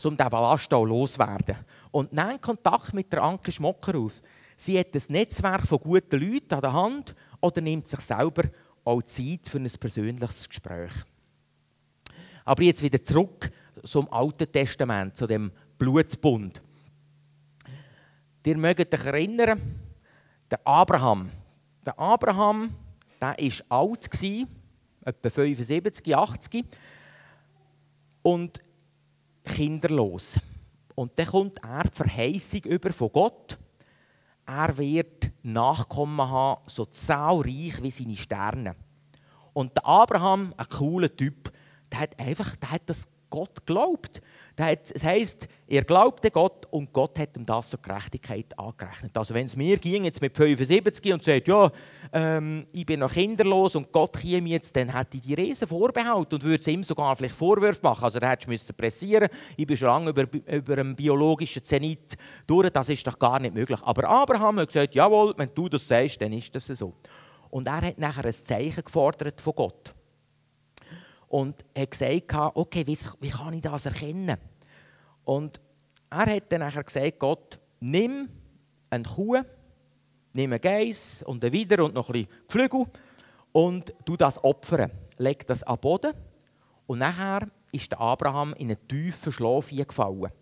um 0.02 0.16
diesen 0.16 0.30
Ballast 0.30 0.74
auch 0.74 0.84
loszuwerden. 0.84 1.58
Und 1.92 2.12
nehmt 2.12 2.42
Kontakt 2.42 2.92
mit 2.92 3.12
der 3.12 3.22
Anke 3.22 3.52
Schmocker 3.52 3.96
aus. 3.96 4.22
Sie 4.56 4.76
hat 4.76 4.92
ein 4.92 5.02
Netzwerk 5.06 5.68
von 5.68 5.78
guten 5.78 6.20
Leuten 6.20 6.54
an 6.54 6.60
der 6.60 6.72
Hand 6.72 7.14
oder 7.40 7.60
nimmt 7.60 7.86
sich 7.86 8.00
selber 8.00 8.42
auch 8.82 9.02
Zeit 9.02 9.48
für 9.48 9.58
ein 9.58 9.70
persönliches 9.70 10.48
Gespräch. 10.48 10.92
Aber 12.44 12.64
jetzt 12.64 12.82
wieder 12.82 13.04
zurück 13.04 13.52
zum 13.84 14.12
Alten 14.12 14.50
Testament, 14.50 15.16
zu 15.16 15.26
dem 15.26 15.50
Blutsbund. 15.78 16.62
Ihr 18.44 18.56
mögt 18.56 18.94
euch 18.94 19.06
erinnern, 19.06 19.60
der 20.50 20.66
Abraham. 20.66 21.30
Der 21.84 21.98
Abraham, 21.98 22.74
der 23.20 23.36
war 23.36 23.78
alt, 23.78 24.08
etwa 25.04 25.30
75, 25.30 26.16
80 26.16 26.64
und 28.22 28.60
kinderlos. 29.44 30.38
Und 30.94 31.12
dann 31.18 31.26
kommt 31.26 31.58
er 31.64 31.84
die 31.84 31.90
Verheißung 31.90 32.60
über 32.64 32.92
von 32.92 33.10
Gott. 33.12 33.58
Er 34.46 34.76
wird 34.76 35.30
Nachkommen 35.42 36.28
haben, 36.28 36.60
so 36.66 36.84
zahlreich 36.84 37.82
wie 37.82 37.90
seine 37.90 38.16
Sterne. 38.16 38.76
Und 39.52 39.76
der 39.76 39.86
Abraham, 39.86 40.54
ein 40.56 40.68
cooler 40.68 41.14
Typ, 41.14 41.52
der 41.90 42.00
hat 42.00 42.18
einfach 42.18 42.56
der 42.56 42.70
hat 42.72 42.82
das 42.86 43.06
Gott 43.30 43.64
glaubt. 43.64 44.20
Das 44.56 45.02
heisst, 45.02 45.48
er 45.66 45.84
glaubte 45.84 46.30
Gott 46.30 46.66
und 46.70 46.92
Gott 46.92 47.18
hat 47.18 47.36
ihm 47.36 47.46
das 47.46 47.70
zur 47.70 47.80
Gerechtigkeit 47.80 48.58
angerechnet. 48.58 49.16
Also 49.16 49.32
wenn 49.32 49.46
es 49.46 49.56
mir 49.56 49.78
ging, 49.78 50.04
jetzt 50.04 50.20
mit 50.20 50.36
75 50.36 51.12
und 51.12 51.24
sagt, 51.24 51.48
ja, 51.48 51.70
ähm, 52.12 52.66
ich 52.72 52.84
bin 52.84 53.00
noch 53.00 53.12
kinderlos 53.12 53.76
und 53.76 53.90
Gott 53.92 54.18
käme 54.18 54.48
jetzt, 54.48 54.76
dann 54.76 54.94
hätte 54.94 55.16
ich 55.16 55.22
die 55.22 55.34
Riesen 55.34 55.68
vorbehalten 55.68 56.34
und 56.34 56.42
würde 56.42 56.60
es 56.60 56.66
ihm 56.66 56.84
sogar 56.84 57.16
vielleicht 57.16 57.36
Vorwürfe 57.36 57.80
machen. 57.82 58.04
Also 58.04 58.18
er 58.18 58.30
hätte 58.30 58.50
müssen 58.50 58.74
pressieren 58.74 59.28
ich 59.56 59.66
bin 59.66 59.76
schon 59.76 59.88
lange 59.88 60.10
über, 60.10 60.26
über 60.46 60.78
einen 60.78 60.96
biologischen 60.96 61.64
Zenit 61.64 62.16
durch, 62.46 62.68
das 62.70 62.88
ist 62.88 63.06
doch 63.06 63.18
gar 63.18 63.38
nicht 63.40 63.54
möglich. 63.54 63.80
Aber 63.82 64.08
Abraham 64.08 64.58
hat 64.58 64.68
gesagt, 64.68 64.94
jawohl, 64.94 65.34
wenn 65.36 65.50
du 65.54 65.68
das 65.68 65.86
sagst, 65.86 66.20
dann 66.20 66.32
ist 66.32 66.54
das 66.54 66.66
so. 66.66 66.94
Und 67.48 67.66
er 67.66 67.80
hat 67.80 67.98
nachher 67.98 68.24
ein 68.24 68.32
Zeichen 68.32 68.84
gefordert 68.84 69.40
von 69.40 69.54
Gott 69.54 69.94
und 71.30 71.64
hat 71.78 71.92
gesagt, 71.92 72.56
okay, 72.56 72.84
wie, 72.86 72.98
wie 73.20 73.30
kann 73.30 73.54
ich 73.54 73.62
das 73.62 73.86
erkennen? 73.86 74.36
Und 75.24 75.60
er 76.10 76.34
hat 76.34 76.52
dann 76.52 76.68
gesagt, 76.84 77.18
Gott, 77.20 77.58
nimm 77.78 78.28
eine 78.90 79.04
Kuh, 79.04 79.40
nimm 80.32 80.52
einen 80.52 80.60
Geiss 80.60 81.22
und 81.22 81.42
einen 81.44 81.52
Wider 81.52 81.84
und 81.84 81.94
noch 81.94 82.08
ein 82.08 82.12
bisschen 82.14 82.28
Geflügel 82.48 82.84
und 83.52 83.94
du 84.04 84.16
das 84.16 84.42
opfern. 84.42 84.90
Leg 85.18 85.46
das 85.46 85.62
am 85.62 85.78
Boden 85.78 86.14
und 86.88 86.98
nachher 86.98 87.48
ist 87.70 87.96
Abraham 87.96 88.52
in 88.54 88.72
einen 88.72 88.88
tiefen 88.88 89.30
Schlaf 89.30 89.70
gefallen. 89.70 90.32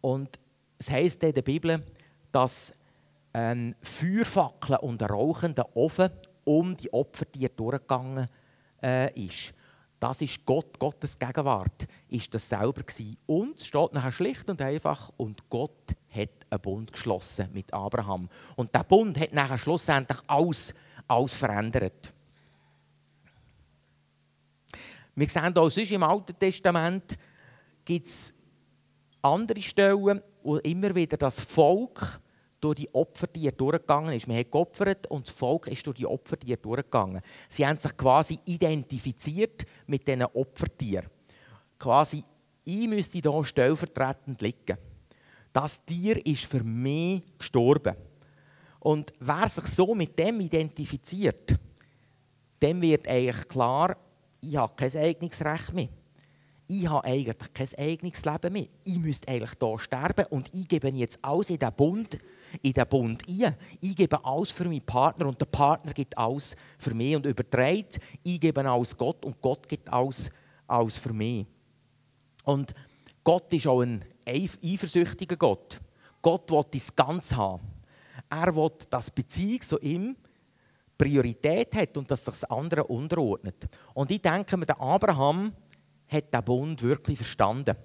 Und 0.00 0.40
es 0.76 0.90
heisst 0.90 1.22
in 1.22 1.32
der 1.32 1.42
Bibel, 1.42 1.84
dass 2.32 2.74
ein 3.32 3.76
Feuerfackel 3.80 4.78
und 4.78 5.00
ein 5.00 5.08
rauchender 5.08 5.76
Ofen 5.76 6.10
um 6.44 6.76
die 6.76 6.92
Opfertiere 6.92 7.52
durchgegangen 7.54 8.24
ist 8.24 8.45
äh, 8.86 9.12
ist. 9.20 9.52
Das 9.98 10.20
ist 10.20 10.44
Gott, 10.44 10.78
Gottes 10.78 11.18
Gegenwart, 11.18 11.86
ist 12.08 12.32
das 12.32 12.48
selber 12.48 12.82
gewesen. 12.82 13.16
Und 13.26 13.58
es 13.60 13.66
steht 13.66 13.92
nachher 13.92 14.12
schlicht 14.12 14.48
und 14.48 14.60
einfach, 14.62 15.10
und 15.16 15.48
Gott 15.48 15.94
hat 16.10 16.28
einen 16.50 16.60
Bund 16.60 16.92
geschlossen 16.92 17.48
mit 17.52 17.72
Abraham. 17.72 18.28
Und 18.54 18.74
der 18.74 18.84
Bund 18.84 19.18
hat 19.18 19.32
nachher 19.32 19.58
schlussendlich 19.58 20.18
alles, 20.26 20.74
alles 21.08 21.34
verändert. 21.34 22.12
Wir 25.14 25.28
sehen 25.30 25.56
auch 25.56 25.70
sonst 25.70 25.90
im 25.90 26.02
Alten 26.02 26.38
Testament 26.38 27.16
gibt 27.84 28.06
es 28.06 28.34
andere 29.22 29.62
Stellen, 29.62 30.20
wo 30.42 30.56
immer 30.58 30.94
wieder 30.94 31.16
das 31.16 31.40
Volk 31.40 32.20
durch 32.66 32.78
die 32.78 32.94
Opfertiere 32.94 33.52
durchgegangen 33.52 34.12
ist. 34.12 34.26
Man 34.26 34.36
hat 34.36 34.50
geopfert 34.50 35.06
und 35.06 35.28
das 35.28 35.34
Volk 35.34 35.68
ist 35.68 35.86
durch 35.86 35.96
die 35.96 36.06
Opfertiere 36.06 36.58
durchgegangen. 36.58 37.22
Sie 37.48 37.64
haben 37.64 37.78
sich 37.78 37.96
quasi 37.96 38.40
identifiziert 38.44 39.64
mit 39.86 40.06
diesen 40.06 40.24
Opfertieren. 40.24 41.06
Quasi, 41.78 42.24
ich 42.64 42.88
müsste 42.88 43.20
hier 43.20 43.44
stellvertretend 43.44 44.42
liegen. 44.42 44.78
Das 45.52 45.84
Tier 45.84 46.24
ist 46.26 46.44
für 46.44 46.64
mich 46.64 47.22
gestorben. 47.38 47.94
Und 48.80 49.12
wer 49.20 49.48
sich 49.48 49.66
so 49.66 49.94
mit 49.94 50.18
dem 50.18 50.40
identifiziert, 50.40 51.56
dem 52.60 52.82
wird 52.82 53.06
eigentlich 53.06 53.46
klar, 53.46 53.96
ich 54.40 54.56
habe 54.56 54.72
kein 54.74 54.96
eigenes 54.96 55.44
Recht 55.44 55.72
mehr 55.72 55.88
ich 56.68 56.88
habe 56.88 57.04
eigentlich 57.06 57.52
kein 57.54 57.68
eigenes 57.78 58.24
Leben 58.24 58.52
mehr. 58.52 58.66
Ich 58.84 58.98
müsste 58.98 59.28
eigentlich 59.28 59.52
hier 59.58 59.78
sterben 59.78 60.26
und 60.30 60.52
ich 60.52 60.68
gebe 60.68 60.88
jetzt 60.88 61.18
alles 61.22 61.50
in 61.50 61.58
den 61.58 61.72
Bund, 61.72 62.18
in 62.62 62.72
den 62.72 62.86
Bund 62.88 63.22
ein. 63.28 63.56
Ich 63.80 63.96
gebe 63.96 64.24
alles 64.24 64.50
für 64.50 64.64
meinen 64.64 64.84
Partner 64.84 65.26
und 65.26 65.40
der 65.40 65.46
Partner 65.46 65.92
gibt 65.92 66.16
alles 66.16 66.54
für 66.78 66.94
mich 66.94 67.16
und 67.16 67.26
überträgt. 67.26 67.98
Ich 68.22 68.40
gebe 68.40 68.68
alles 68.68 68.96
Gott 68.96 69.24
und 69.24 69.40
Gott 69.40 69.68
gibt 69.68 69.92
alles, 69.92 70.30
alles 70.66 70.98
für 70.98 71.12
mich. 71.12 71.46
Und 72.44 72.74
Gott 73.24 73.52
ist 73.52 73.66
auch 73.66 73.82
ein 73.82 74.04
eifersüchtiger 74.24 75.36
Gott. 75.36 75.80
Gott 76.22 76.50
will 76.50 76.64
das 76.70 76.94
Ganze 76.94 77.36
haben. 77.36 77.62
Er 78.30 78.54
will, 78.54 78.70
dass 78.90 79.10
Beziehung 79.10 79.62
so 79.62 79.78
ihm 79.80 80.16
Priorität 80.98 81.74
hat 81.74 81.96
und 81.96 82.10
dass 82.10 82.24
sich 82.24 82.34
das 82.34 82.44
andere 82.44 82.84
unterordnet. 82.84 83.68
Und 83.94 84.10
ich 84.10 84.22
denke 84.22 84.56
mir, 84.56 84.66
der 84.66 84.80
Abraham 84.80 85.52
hat 86.08 86.32
den 86.32 86.44
Bund 86.44 86.82
wirklich 86.82 87.18
verstanden. 87.18 87.76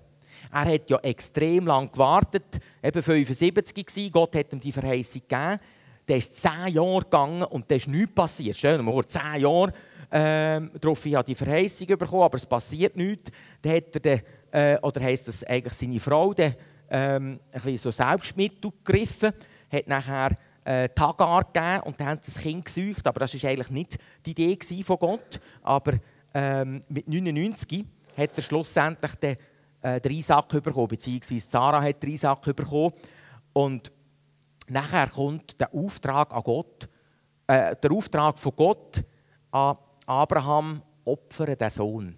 Er 0.52 0.74
hat 0.74 0.90
ja 0.90 0.98
extrem 0.98 1.68
lang 1.68 1.92
gewartet, 1.92 2.60
eben 2.84 3.04
75 3.04 3.86
gewesen. 3.86 4.12
Gott 4.12 4.36
hat 4.36 4.54
ihm 4.54 4.60
die 4.60 4.72
Verheißung 4.72 5.22
gegeben. 5.28 5.58
Der 6.08 6.18
ist 6.18 6.36
zehn 6.36 6.68
Jahre 6.74 7.02
gegangen 7.02 7.44
und 7.44 7.70
da 7.70 7.76
ist 7.76 7.88
nichts 7.88 8.16
passiert. 8.16 8.58
Stell 8.58 8.78
dir 8.78 8.84
mal 8.84 9.06
zehn 9.06 9.42
Jahre 9.42 9.74
ähm, 10.12 10.72
darauf 10.80 11.06
hat 11.06 11.28
die 11.28 11.36
Verheißung 11.36 11.88
bekommen, 11.88 12.24
aber 12.24 12.36
es 12.36 12.46
passiert 12.46 12.98
nichts. 12.98 13.32
Dann 13.62 13.76
hat 13.76 13.96
er 13.96 14.00
den, 14.00 14.22
äh, 14.52 14.78
oder 14.82 15.02
heisst 15.02 15.30
das 15.30 15.44
eigentlich 15.46 15.74
seine 15.74 16.00
Frau, 16.02 16.34
den, 16.34 16.54
ähm, 16.90 17.40
ein 17.52 17.62
bisschen 17.62 17.78
so 17.78 17.92
Selbstmittel 17.92 18.72
gegriffen, 18.84 19.32
hat 19.72 19.88
nachher 19.88 20.38
äh, 20.66 20.90
Tagar 20.90 21.46
gegeben 21.46 21.84
und 21.86 22.00
dann 22.00 22.08
haben 22.08 22.20
sie 22.22 22.34
das 22.34 22.42
Kind 22.42 22.66
gesucht. 22.66 23.08
Aber 23.08 23.22
das 23.22 23.42
war 23.42 23.50
eigentlich 23.50 23.70
nicht 23.70 23.98
die 24.26 24.32
Idee 24.32 24.84
von 24.84 24.98
Gott. 24.98 25.40
Aber 25.64 25.94
ähm, 26.34 26.82
mit 26.90 27.08
99 27.08 27.86
hat 28.18 28.32
er 28.36 28.42
schlussendlich 28.42 29.16
den, 29.16 29.38
äh, 29.82 30.00
den 30.00 30.12
Isaac 30.14 30.50
bekommen, 30.50 30.88
beziehungsweise 30.88 31.48
Sarah 31.48 31.82
hat 31.82 32.02
den 32.02 32.12
Isaac 32.12 32.42
bekommen. 32.56 32.94
Und 33.54 33.92
nachher 34.68 35.10
kommt 35.10 35.60
der 35.60 35.74
Auftrag 35.74 36.34
an 36.34 36.44
Gott, 36.44 36.90
äh, 37.48 37.76
der 37.76 37.92
Auftrag 37.92 38.38
von 38.38 38.54
Gott 38.56 39.04
an 39.52 39.78
Abraham, 40.06 40.82
opfere 41.06 41.56
den 41.56 41.70
Sohn. 41.70 42.16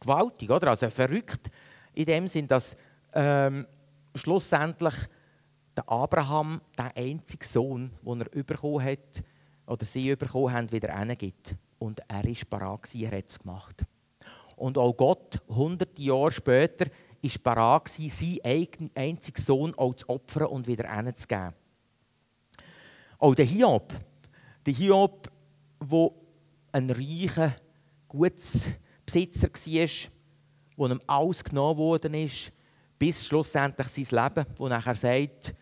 Gewaltig, 0.00 0.50
oder? 0.50 0.68
Also 0.68 0.90
verrückt 0.90 1.50
in 1.94 2.06
dem 2.06 2.26
Sinn, 2.26 2.48
dass 2.48 2.76
ähm, 3.12 3.66
schlussendlich 4.14 4.94
der 5.76 5.88
Abraham 5.88 6.60
der 6.76 6.96
einzige 6.96 7.46
Sohn, 7.46 7.90
den 8.02 8.20
er 8.20 8.42
bekommen 8.42 8.84
hat, 8.84 9.22
oder 9.66 9.84
sie 9.84 10.14
bekommen 10.16 10.52
haben, 10.52 10.72
wieder 10.72 10.96
hingibt. 10.98 11.54
Und 11.78 12.00
er 12.08 12.24
war 12.24 12.58
bereit, 12.58 12.94
er 12.94 13.18
hat 13.18 13.28
es 13.28 13.38
gemacht. 13.38 13.84
Und 14.62 14.78
auch 14.78 14.96
Gott, 14.96 15.42
hunderte 15.48 16.00
Jahre 16.00 16.30
später, 16.30 16.86
war 17.20 17.30
bereit, 17.42 17.88
seinen 17.88 18.90
einzigen 18.94 19.42
Sohn 19.42 19.74
auch 19.74 19.92
zu 19.94 20.08
opfern 20.08 20.46
und 20.46 20.68
wieder 20.68 20.88
hinzugeben. 20.88 21.52
Auch 23.18 23.34
der 23.34 23.44
Hiob, 23.44 23.92
der 24.64 24.72
Hiob, 24.72 25.28
der 25.80 26.10
ein 26.70 26.90
reicher, 26.90 27.56
guter 28.06 28.36
Besitzer 29.04 29.48
war, 29.48 30.12
wo 30.76 30.86
ihm 30.86 31.00
alles 31.08 31.42
genommen 31.42 31.78
worden 31.78 32.14
ist, 32.14 32.52
bis 33.00 33.26
schlussendlich 33.26 33.88
sein 33.88 34.24
Leben, 34.24 34.46
wo 34.58 34.68
nachher 34.68 34.94
sagt, 34.94 35.56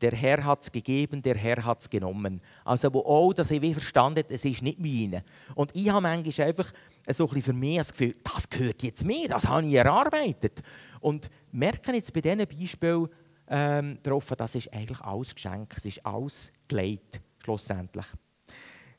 der 0.00 0.16
Herr 0.16 0.44
hat 0.44 0.62
es 0.62 0.72
gegeben, 0.72 1.22
der 1.22 1.36
Herr 1.36 1.64
hat 1.64 1.80
es 1.80 1.88
genommen. 1.88 2.40
Also 2.64 2.92
wo 2.92 3.02
auch, 3.02 3.32
dass 3.32 3.52
ich 3.52 3.62
wie 3.62 3.72
verstanden 3.72 4.24
es 4.28 4.44
ist 4.44 4.62
nicht 4.62 4.80
meine. 4.80 5.22
Und 5.54 5.70
ich 5.76 5.88
habe 5.90 6.00
manchmal 6.00 6.48
einfach 6.48 6.72
so 7.08 7.28
ein 7.28 7.42
für 7.42 7.52
mich 7.52 7.78
das 7.78 7.92
Gefühl, 7.92 8.14
das 8.22 8.48
gehört 8.48 8.82
jetzt 8.82 9.04
mir, 9.04 9.28
das 9.28 9.46
habe 9.46 9.66
ich 9.66 9.74
erarbeitet. 9.74 10.62
Und 11.00 11.28
merke 11.50 11.92
jetzt 11.92 12.12
bei 12.12 12.20
diesen 12.20 12.46
Beispielen 12.46 13.08
ähm, 13.48 13.98
darauf, 14.02 14.28
das 14.36 14.54
ist 14.54 14.72
eigentlich 14.72 15.00
alles 15.00 15.34
Geschenk, 15.34 15.74
es 15.76 15.84
ist 15.84 16.06
alles 16.06 16.52
gelegt, 16.68 17.20
schlussendlich. 17.42 18.06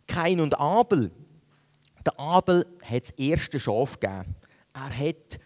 Kain 0.08 0.40
und 0.42 0.60
Abel. 0.60 1.12
Der 2.06 2.20
Abel 2.20 2.66
hat 2.84 3.04
das 3.04 3.12
erste 3.12 3.60
Schaf 3.60 4.00
gegeben. 4.00 4.36
Er 4.74 4.98
hat 4.98 5.40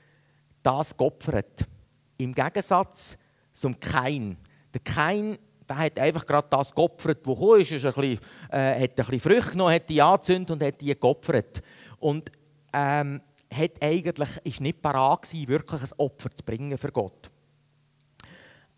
das 0.64 0.98
geopfert. 0.98 1.66
Im 2.18 2.34
Gegensatz 2.34 3.18
zum 3.54 3.80
Kain. 3.80 4.38
Der 4.74 4.82
Kain 4.82 5.38
der 5.68 5.78
hat 5.78 6.00
einfach 6.00 6.26
gerade 6.26 6.48
das 6.50 6.74
geopfert, 6.74 7.20
was 7.24 7.36
gekommen 7.36 7.62
ist. 7.62 7.72
ist 7.72 7.86
ein 7.86 7.94
bisschen, 7.94 8.20
äh, 8.52 8.82
hat 8.82 8.92
ein 8.92 8.96
bisschen 8.96 9.20
Früchte 9.20 9.52
genommen, 9.52 9.74
hat 9.74 9.90
die 9.90 10.02
angezündet 10.02 10.52
und 10.52 10.64
hat 10.64 10.82
die 10.82 10.98
geopfert. 10.98 11.62
Und 12.00 12.32
ähm, 12.78 13.22
hat 13.52 13.82
eigentlich, 13.82 14.38
ist 14.44 14.62
nicht 14.62 14.82
parat 14.82 15.24
gewesen, 15.24 15.48
wirklich 15.48 15.82
ein 15.82 15.90
Opfer 15.98 16.30
zu 16.36 16.44
bringen 16.44 16.78
für 16.78 16.92
Gott. 16.92 17.32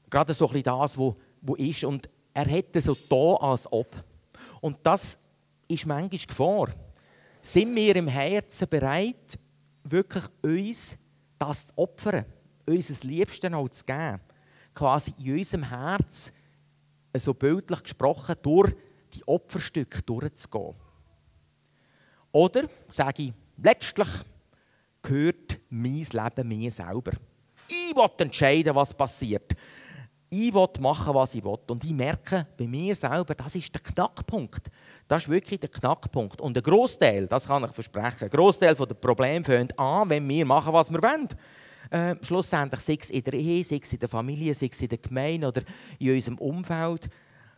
Gerade 0.09 0.33
so 0.33 0.47
ein 0.47 0.53
bisschen 0.53 0.63
das, 0.63 0.97
was 0.97 1.15
wo 1.41 1.55
ist. 1.55 1.83
Und 1.83 2.09
er 2.33 2.45
hätte 2.45 2.81
so 2.81 2.95
da 3.09 3.45
als 3.45 3.71
ob. 3.71 4.03
Und 4.62 4.77
das 4.83 5.19
ist 5.67 5.85
manchmal 5.85 6.25
Gefahr. 6.27 6.69
Sind 7.41 7.75
wir 7.75 7.95
im 7.95 8.07
Herzen 8.07 8.67
bereit, 8.67 9.39
wirklich 9.83 10.23
uns 10.41 10.97
das 11.38 11.67
zu 11.67 11.77
opfern, 11.77 12.25
unser 12.65 13.07
Liebsten 13.07 13.53
auch 13.53 13.69
zu 13.69 13.83
geben? 13.85 14.19
Quasi 14.73 15.13
in 15.19 15.38
unserem 15.38 15.63
Herz, 15.63 16.31
so 17.17 17.33
bildlich 17.33 17.83
gesprochen, 17.83 18.35
durch 18.41 18.75
die 19.13 19.27
Opferstücke 19.27 20.01
durchzugehen. 20.03 20.75
Oder 22.31 22.63
sage 22.89 23.23
ich, 23.23 23.33
letztlich 23.62 24.08
gehört 25.02 25.60
mein 25.69 26.06
Leben 26.12 26.48
mir 26.48 26.72
selber. 26.72 27.12
Ich 27.67 27.95
will 27.95 28.10
entscheiden, 28.17 28.76
was 28.76 28.93
passiert. 28.93 29.56
Ich 30.32 30.54
will 30.54 30.67
machen, 30.80 31.13
was 31.13 31.34
ich 31.34 31.43
will. 31.43 31.58
Und 31.67 31.84
ich 31.84 31.91
merke 31.91 32.45
bei 32.58 32.67
mir 32.67 32.95
selber, 32.95 33.34
das 33.34 33.56
ist 33.56 33.74
der 33.74 33.82
Knackpunkt. 33.82 34.69
Das 35.08 35.24
ist 35.24 35.30
wirklich 35.30 35.60
der 35.60 35.69
Knackpunkt. 35.69 36.39
Und 36.39 36.54
der 36.54 36.62
Großteil, 36.62 37.28
das 37.28 37.48
kann 37.48 37.63
ich 37.63 37.72
versprechen, 37.72 38.19
der 38.19 38.30
Großteil 38.30 38.76
der 38.76 38.93
Probleme 38.93 39.43
fängt 39.43 39.78
an, 39.78 40.10
wenn 40.10 40.28
wir 40.28 40.45
machen, 40.45 40.74
was 40.74 40.91
wir 40.91 41.02
wollen. 41.02 41.28
Äh, 41.89 42.15
schlussendlich, 42.24 42.82
sei 42.82 42.98
es 43.02 43.10
in 43.10 43.24
der 43.24 43.34
Ehe, 43.34 43.63
sei 43.63 43.80
es 43.82 43.91
in 43.91 44.00
der 44.00 44.10
Familie, 44.10 44.54
sei 44.54 44.69
es 44.72 44.82
in 44.82 44.89
der 44.89 45.00
Gemeinde 45.00 45.48
oder 45.48 45.63
in 45.98 46.13
unserem 46.13 46.38
Umfeld. 46.38 47.10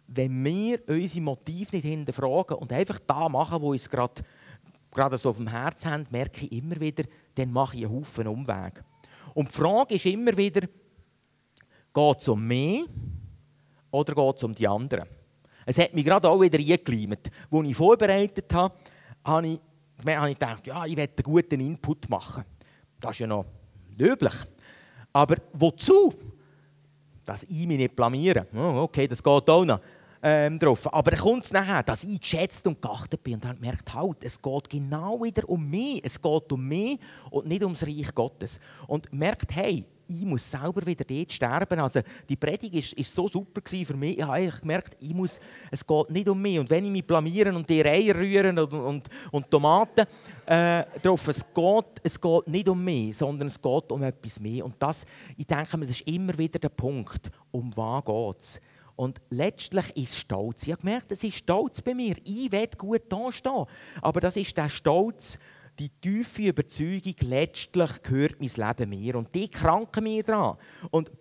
Wenn 0.07 0.43
wir 0.43 0.79
unsere 0.87 1.21
Motive 1.21 1.75
nicht 1.75 1.85
hinterfragen 1.85 2.57
und 2.57 2.71
einfach 2.71 2.99
da 3.05 3.27
machen, 3.27 3.61
wo 3.61 3.71
uns 3.71 3.89
gerade 3.89 4.23
gerade 4.91 5.17
so 5.17 5.29
auf 5.29 5.37
dem 5.37 5.47
Herzen 5.47 5.91
haben, 5.91 6.07
merke 6.09 6.45
ich 6.45 6.51
immer 6.51 6.79
wieder, 6.79 7.03
dann 7.35 7.51
mache 7.51 7.77
ich 7.77 7.85
einen 7.85 7.95
Haufen 7.95 8.27
Umweg. 8.27 8.83
Und 9.33 9.49
die 9.49 9.55
Frage 9.55 9.95
ist 9.95 10.05
immer 10.05 10.35
wieder, 10.35 10.61
geht 11.93 12.19
es 12.19 12.27
um 12.27 12.45
mich 12.45 12.85
oder 13.89 14.13
geht 14.13 14.37
es 14.37 14.43
um 14.43 14.53
die 14.53 14.67
anderen? 14.67 15.05
Es 15.65 15.77
hat 15.77 15.93
mich 15.93 16.03
gerade 16.03 16.29
auch 16.29 16.41
wieder 16.41 16.59
eingekleimt. 16.59 17.31
Als 17.49 17.67
ich 17.67 17.75
vorbereitet 17.75 18.53
habe, 18.53 18.75
habe 19.23 19.47
ich, 19.47 19.61
habe 20.05 20.29
ich 20.29 20.39
gedacht, 20.39 20.67
ja, 20.67 20.85
ich 20.85 20.97
werde 20.97 21.13
einen 21.15 21.23
guten 21.23 21.59
Input 21.59 22.09
machen. 22.09 22.43
Das 22.99 23.11
ist 23.11 23.19
ja 23.19 23.27
noch 23.27 23.45
löblich. 23.97 24.33
Aber 25.13 25.35
wozu? 25.53 26.13
Dass 27.23 27.43
ich 27.43 27.67
mich 27.67 27.77
nicht 27.77 27.95
blamiere. 27.95 28.45
Oh, 28.55 28.81
okay, 28.81 29.07
das 29.07 29.21
geht 29.21 29.49
auch 29.49 29.65
noch 29.65 29.79
ähm, 30.23 30.59
drauf. 30.59 30.91
Aber 30.93 31.15
kommt 31.15 31.45
es 31.45 31.51
nachher, 31.51 31.83
dass 31.83 32.03
ich 32.03 32.19
geschätzt 32.19 32.65
und 32.67 32.81
geachtet 32.81 33.23
bin 33.23 33.35
und 33.35 33.45
dann 33.45 33.59
merkt, 33.59 33.93
halt, 33.93 34.23
es 34.23 34.41
geht 34.41 34.69
genau 34.69 35.21
wieder 35.23 35.47
um 35.49 35.69
mich. 35.69 36.01
Es 36.03 36.21
geht 36.21 36.51
um 36.51 36.67
mich 36.67 36.99
und 37.29 37.47
nicht 37.47 37.63
ums 37.63 37.83
Reich 37.83 38.13
Gottes. 38.13 38.59
Und 38.87 39.11
merkt, 39.13 39.55
hey, 39.55 39.85
ich 40.19 40.25
muss 40.25 40.49
selber 40.49 40.85
wieder 40.85 41.05
dort 41.05 41.31
sterben. 41.31 41.79
Also 41.79 42.01
die 42.27 42.35
Predigt 42.35 42.75
ist, 42.75 42.93
ist 42.93 43.15
so 43.15 43.27
super 43.27 43.61
für 43.65 43.95
mich. 43.95 44.17
Ich 44.17 44.23
habe 44.23 44.51
gemerkt, 44.59 44.97
ich 44.99 45.13
muss, 45.13 45.39
es 45.69 45.85
geht 45.85 46.09
nicht 46.09 46.27
um 46.27 46.41
mich. 46.41 46.59
Und 46.59 46.69
wenn 46.69 46.85
ich 46.85 46.91
mich 46.91 47.05
blamieren 47.05 47.55
und 47.55 47.69
die 47.69 47.83
Eier 47.83 48.15
rühren 48.15 48.59
und, 48.59 48.73
und, 48.73 49.09
und 49.31 49.49
Tomaten 49.49 50.05
äh, 50.45 50.83
drauf, 51.01 51.27
es 51.27 51.45
geht, 51.53 51.85
es 52.03 52.19
geht 52.19 52.47
nicht 52.47 52.67
um 52.67 52.83
mich, 52.83 53.17
sondern 53.17 53.47
es 53.47 53.61
geht 53.61 53.91
um 53.91 54.03
etwas 54.03 54.39
mehr. 54.39 54.65
Und 54.65 54.75
das, 54.79 55.05
ich 55.37 55.45
denke 55.45 55.77
das 55.79 55.89
ist 55.89 56.01
immer 56.01 56.37
wieder 56.37 56.59
der 56.59 56.69
Punkt, 56.69 57.31
um 57.51 57.75
was 57.75 58.03
geht 58.03 58.41
es. 58.41 58.61
Und 59.01 59.19
letztlich 59.31 59.97
ist 59.97 60.15
Stolz. 60.15 60.61
Ich 60.61 60.73
habe 60.73 60.83
gemerkt, 60.83 61.11
es 61.11 61.23
ist 61.23 61.37
Stolz 61.37 61.81
bei 61.81 61.95
mir. 61.95 62.13
Ich 62.23 62.51
will 62.51 62.69
gut 62.77 63.01
dastehen. 63.09 63.65
Aber 63.99 64.21
das 64.21 64.35
ist 64.35 64.55
der 64.55 64.69
Stolz, 64.69 65.39
die 65.79 65.89
tiefe 65.89 66.49
Überzeugung, 66.49 67.15
letztlich 67.21 68.03
gehört 68.03 68.35
mein 68.39 68.51
Leben 68.55 68.89
mir. 68.91 69.15
Und 69.15 69.33
die 69.33 69.49
kranken 69.49 70.03
mir 70.03 70.21
daran. 70.21 70.55
Und 70.91 71.11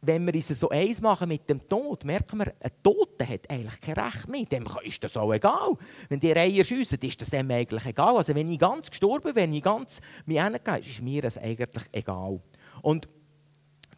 wenn 0.00 0.24
wir 0.24 0.32
uns 0.32 0.46
so 0.46 0.68
eins 0.68 1.00
machen 1.00 1.28
mit 1.28 1.50
dem 1.50 1.66
Tod, 1.66 2.04
merken 2.04 2.38
wir, 2.38 2.54
ein 2.60 2.70
Toter 2.84 3.26
hat 3.26 3.50
eigentlich 3.50 3.80
kein 3.80 3.94
Recht 3.94 4.28
mehr. 4.28 4.44
Dem 4.44 4.66
ist 4.84 5.02
das 5.02 5.16
auch 5.16 5.32
egal. 5.34 5.74
Wenn 6.08 6.20
die 6.20 6.30
Reihe 6.30 6.64
schiessen, 6.64 7.00
ist 7.02 7.20
das 7.20 7.32
ihm 7.32 7.50
eigentlich 7.50 7.84
egal. 7.84 8.16
Also 8.16 8.32
wenn 8.32 8.48
ich 8.48 8.60
ganz 8.60 8.88
gestorben 8.88 9.34
bin, 9.34 9.34
wenn 9.34 9.54
ich 9.54 9.62
ganz 9.64 10.00
mich 10.24 10.40
hingehe, 10.40 10.78
ist 10.78 11.02
mir 11.02 11.22
das 11.22 11.38
eigentlich 11.38 11.84
egal. 11.90 12.40
Und 12.80 13.08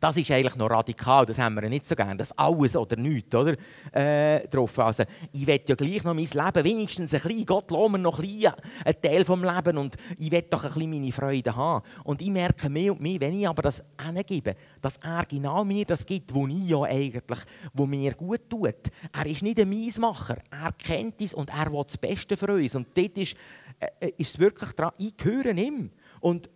das 0.01 0.17
ist 0.17 0.31
eigentlich 0.31 0.57
noch 0.57 0.71
radikal, 0.71 1.27
das 1.27 1.39
haben 1.39 1.55
wir 1.55 1.69
nicht 1.69 1.87
so 1.87 1.95
gerne, 1.95 2.17
das 2.17 2.37
alles 2.39 2.77
oder 2.77 2.97
nichts, 2.97 3.35
oder? 3.35 3.57
Äh, 3.93 4.47
drauf. 4.49 4.79
Also, 4.79 5.05
ich 5.33 5.47
will 5.47 5.61
ja 5.67 5.75
gleich 5.75 6.05
noch 6.05 6.15
mein 6.15 6.25
Leben, 6.25 6.65
wenigstens 6.65 7.15
ein 7.15 7.21
bisschen, 7.21 7.47
Gott 7.47 7.71
lass 7.71 7.91
mir 7.91 7.99
noch 7.99 8.19
ein 8.19 8.27
bisschen 8.27 8.53
einen 8.85 9.01
Teil 9.01 9.25
vom 9.25 9.45
Leben 9.45 9.79
und 9.79 9.97
ich 10.19 10.31
will 10.31 10.43
doch 10.43 10.65
ein 10.65 10.73
bisschen 10.73 10.91
meine 10.91 11.13
Freude 11.13 11.55
haben. 11.55 11.85
Und 12.05 12.23
ich 12.23 12.31
merke 12.31 12.69
mehr 12.69 12.93
und 12.93 13.01
mehr, 13.01 13.21
wenn 13.21 13.39
ich 13.39 13.49
aber 13.49 13.63
das 13.63 13.83
hingebe, 14.01 14.55
dass 14.81 14.97
er 14.99 15.25
genau 15.27 15.65
mir 15.65 15.85
das 15.85 16.05
gibt, 16.05 16.35
wo 16.35 16.47
ich 16.47 16.69
ja 16.69 16.83
eigentlich, 16.83 17.41
wo 17.73 17.87
mir 17.87 18.15
gut 18.15 18.49
tut. 18.49 18.75
Er 19.13 19.27
ist 19.27 19.43
nicht 19.43 19.61
ein 19.61 19.69
Miesmacher, 19.69 20.39
er 20.51 20.73
kennt 20.73 21.21
es 21.21 21.35
und 21.35 21.51
er 21.51 21.73
will 21.73 21.85
das 21.85 21.97
Beste 21.97 22.37
für 22.37 22.53
uns. 22.53 22.75
Und 22.75 22.89
dort 22.95 23.19
ist, 23.19 23.37
äh, 23.81 24.11
ist 24.17 24.35
es 24.35 24.39
wirklich 24.39 24.73
dran, 24.73 24.93
ich 24.99 25.17
gehöre 25.17 25.55
ihm. 25.57 25.91
Und 26.21 26.49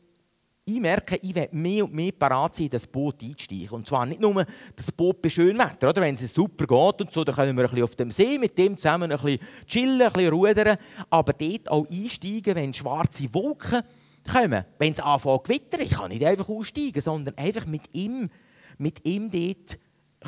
ich 0.65 0.81
merke, 0.81 1.17
ich 1.17 1.35
werde 1.35 1.57
mehr 1.57 1.85
und 1.85 1.95
mehr 1.95 2.13
parat 2.13 2.55
sein, 2.55 2.69
das 2.71 2.87
Boot 2.87 3.23
einzusteigen. 3.23 3.71
Und 3.71 3.87
zwar 3.87 4.07
nicht 4.07 4.21
nur 4.21 4.45
das 4.77 4.93
Boot 4.93 5.21
bei 5.21 5.29
schönem 5.29 5.59
Wetter, 5.59 5.89
oder? 5.89 6.01
wenn 6.03 6.15
es 6.15 6.33
super 6.33 6.67
geht 6.67 7.01
und 7.01 7.13
so, 7.13 7.25
dann 7.25 7.35
können 7.35 7.57
wir 7.57 7.65
ein 7.65 7.71
bisschen 7.71 7.85
auf 7.85 7.97
dem 7.97 8.11
See 8.11 8.39
mit 8.39 8.57
dem 8.57 8.77
zusammen 8.77 9.11
ein 9.11 9.19
bisschen 9.19 9.41
chillen, 9.67 10.03
ein 10.03 10.13
bisschen 10.13 10.33
rudern, 10.33 10.79
aber 11.09 11.33
dort 11.33 11.71
auch 11.71 11.89
einsteigen, 11.91 12.55
wenn 12.55 12.75
schwarze 12.75 13.33
Wolken 13.33 13.81
kommen. 14.31 14.65
Wenn 14.79 14.93
es 14.93 15.01
anfängt 15.01 15.47
zu 15.47 15.53
gewittern, 15.53 15.81
ich 15.81 15.91
kann 15.91 16.11
nicht 16.11 16.25
einfach 16.25 16.49
aussteigen, 16.49 17.01
sondern 17.01 17.37
einfach 17.37 17.67
mit 17.67 17.83
ihm, 17.93 18.29
mit 18.79 19.07
ihm 19.07 19.31
dort 19.31 19.79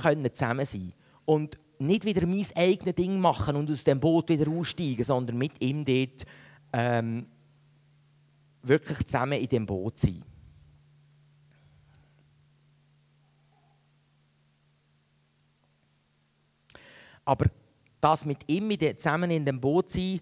können 0.03 0.35
zusammen 0.35 0.67
sein. 0.67 0.93
Und 1.25 1.59
nicht 1.79 2.05
wieder 2.05 2.27
mein 2.27 2.47
eigenes 2.55 2.95
Ding 2.95 3.21
machen 3.21 3.57
und 3.57 3.71
aus 3.71 3.85
dem 3.85 4.01
Boot 4.01 4.29
wieder 4.29 4.51
aussteigen, 4.51 5.05
sondern 5.05 5.37
mit 5.37 5.53
ihm 5.63 5.85
dort 5.85 6.25
ähm, 6.73 7.27
wirklich 8.63 9.07
zusammen 9.07 9.41
in 9.41 9.49
dem 9.49 9.67
Boot 9.67 9.99
sein. 9.99 10.23
Aber 17.25 17.47
das 18.01 18.25
mit 18.25 18.49
ihm 18.49 18.77
zusammen 18.97 19.31
in 19.31 19.45
dem 19.45 19.61
Boot 19.61 19.91
sein, 19.91 20.21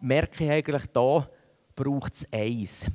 merke 0.00 0.44
ich 0.44 0.50
eigentlich, 0.50 0.86
da 0.92 1.28
braucht 1.74 2.14
es 2.14 2.32
eins. 2.32 2.86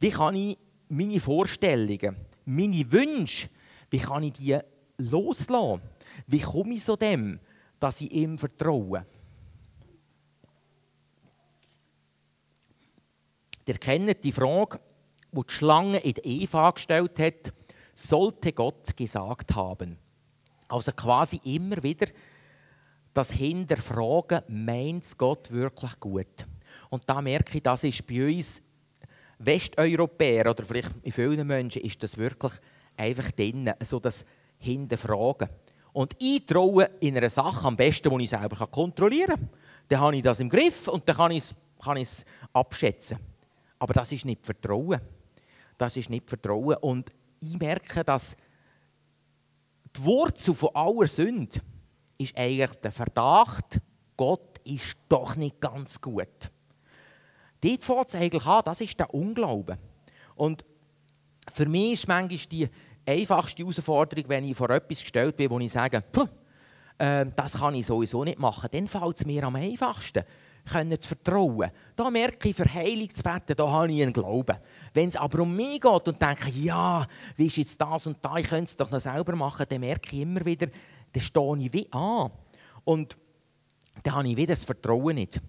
Wie 0.00 0.10
kann 0.10 0.34
ich 0.34 0.58
meine 0.88 1.20
Vorstellungen, 1.20 2.16
meine 2.44 2.92
Wünsche, 2.92 3.48
wie 3.90 3.98
kann 3.98 4.22
ich 4.22 4.32
die 4.32 4.58
loslassen? 4.98 5.82
Wie 6.26 6.40
komme 6.40 6.74
ich 6.74 6.84
zu 6.84 6.96
dem, 6.96 7.38
dass 7.78 8.00
ich 8.00 8.12
ihm 8.12 8.38
vertraue? 8.38 9.06
Ihr 13.66 13.78
kennt 13.78 14.22
die 14.22 14.32
Frage, 14.32 14.78
die 15.32 15.40
die 15.46 15.52
Schlange 15.52 15.98
in 15.98 16.14
Eva 16.22 16.70
gestellt 16.70 17.18
hat, 17.18 17.52
sollte 17.94 18.52
Gott 18.52 18.96
gesagt 18.96 19.54
haben. 19.54 19.98
Also 20.68 20.92
quasi 20.92 21.40
immer 21.44 21.82
wieder 21.82 22.06
das 23.12 23.32
Hinterfragen, 23.32 24.42
meint 24.48 25.18
Gott 25.18 25.50
wirklich 25.50 25.98
gut? 25.98 26.46
Und 26.90 27.02
da 27.06 27.20
merke 27.20 27.56
ich, 27.56 27.62
das 27.62 27.84
ist 27.84 28.06
bei 28.06 28.26
uns 28.26 28.62
Westeuropäer 29.38 30.50
oder 30.50 30.64
vielleicht 30.64 30.90
in 31.02 31.12
vielen 31.12 31.46
Menschen 31.46 31.82
ist 31.82 32.02
das 32.02 32.16
wirklich 32.16 32.52
einfach 32.96 33.30
drin, 33.32 33.72
so 33.82 33.98
das 33.98 34.24
Hinterfragen. 34.58 35.48
Und 35.92 36.14
ich 36.18 36.44
traue 36.46 36.90
in 37.00 37.16
einer 37.16 37.30
Sache 37.30 37.66
am 37.66 37.76
besten, 37.76 38.16
die 38.16 38.24
ich 38.24 38.30
selber 38.30 38.66
kontrollieren 38.66 39.36
kann. 39.36 39.48
Dann 39.88 40.00
habe 40.00 40.16
ich 40.16 40.22
das 40.22 40.40
im 40.40 40.50
Griff 40.50 40.88
und 40.88 41.08
dann 41.08 41.16
kann 41.16 41.30
ich 41.30 41.38
es, 41.38 41.54
kann 41.82 41.96
ich 41.96 42.02
es 42.02 42.24
abschätzen. 42.52 43.18
Aber 43.78 43.94
das 43.94 44.12
ist 44.12 44.24
nicht 44.24 44.44
Vertrauen. 44.44 45.00
Das 45.78 45.96
ist 45.96 46.10
nicht 46.10 46.28
Vertrauen. 46.28 46.76
Und 46.80 47.10
ich 47.40 47.58
merke, 47.58 48.02
dass 48.04 48.36
die 49.96 50.04
Wurzel 50.04 50.54
von 50.54 50.70
aller 50.74 51.06
Sünde 51.06 51.60
ist 52.18 52.36
eigentlich 52.36 52.72
der 52.80 52.92
Verdacht, 52.92 53.80
Gott 54.16 54.58
ist 54.64 54.96
doch 55.08 55.36
nicht 55.36 55.60
ganz 55.60 56.00
gut. 56.00 56.50
Dort 57.60 57.84
fängt 57.84 58.08
es 58.08 58.14
eigentlich 58.14 58.46
an, 58.46 58.62
das 58.64 58.80
ist 58.80 58.98
der 58.98 59.12
Unglaube. 59.12 59.78
Und 60.34 60.64
für 61.52 61.66
mich 61.66 61.92
ist 61.92 62.08
manchmal 62.08 62.38
die 62.50 62.68
einfachste 63.06 63.62
Herausforderung, 63.62 64.28
wenn 64.28 64.44
ich 64.44 64.56
vor 64.56 64.70
etwas 64.70 65.00
gestellt 65.00 65.36
bin, 65.36 65.50
wo 65.50 65.58
ich 65.58 65.72
sage, 65.72 66.02
äh, 66.98 67.26
das 67.34 67.52
kann 67.52 67.74
ich 67.74 67.86
sowieso 67.86 68.24
nicht 68.24 68.38
machen, 68.38 68.68
dann 68.72 68.88
fällt 68.88 69.18
es 69.18 69.26
mir 69.26 69.44
am 69.44 69.56
einfachsten 69.56 70.24
können 70.66 71.00
zu 71.00 71.08
vertrauen. 71.08 71.70
Da 71.94 72.10
merke 72.10 72.48
ich, 72.48 72.56
für 72.56 72.72
Heilung 72.72 73.12
zu 73.14 73.22
beten, 73.22 73.54
da 73.56 73.70
habe 73.70 73.92
ich 73.92 74.02
einen 74.02 74.12
Glauben. 74.12 74.56
Wenn 74.92 75.08
es 75.08 75.16
aber 75.16 75.40
um 75.40 75.54
mich 75.54 75.80
geht 75.80 76.08
und 76.08 76.20
denke, 76.20 76.50
ja, 76.50 77.06
wie 77.36 77.46
ist 77.46 77.56
jetzt 77.56 77.80
das 77.80 78.06
und 78.06 78.18
da, 78.20 78.36
ich 78.36 78.48
könnte 78.48 78.64
es 78.64 78.76
doch 78.76 78.90
noch 78.90 79.00
selber 79.00 79.34
machen, 79.36 79.66
dann 79.68 79.80
merke 79.80 80.14
ich 80.14 80.22
immer 80.22 80.44
wieder, 80.44 80.66
dann 81.12 81.22
stehe 81.22 81.56
ich 81.58 81.72
wie 81.72 81.92
an. 81.92 82.30
Und 82.84 83.16
dann 84.02 84.14
habe 84.14 84.28
ich 84.28 84.36
wieder 84.36 84.52
das 84.54 84.64
Vertrauen 84.64 85.14
nicht. 85.14 85.40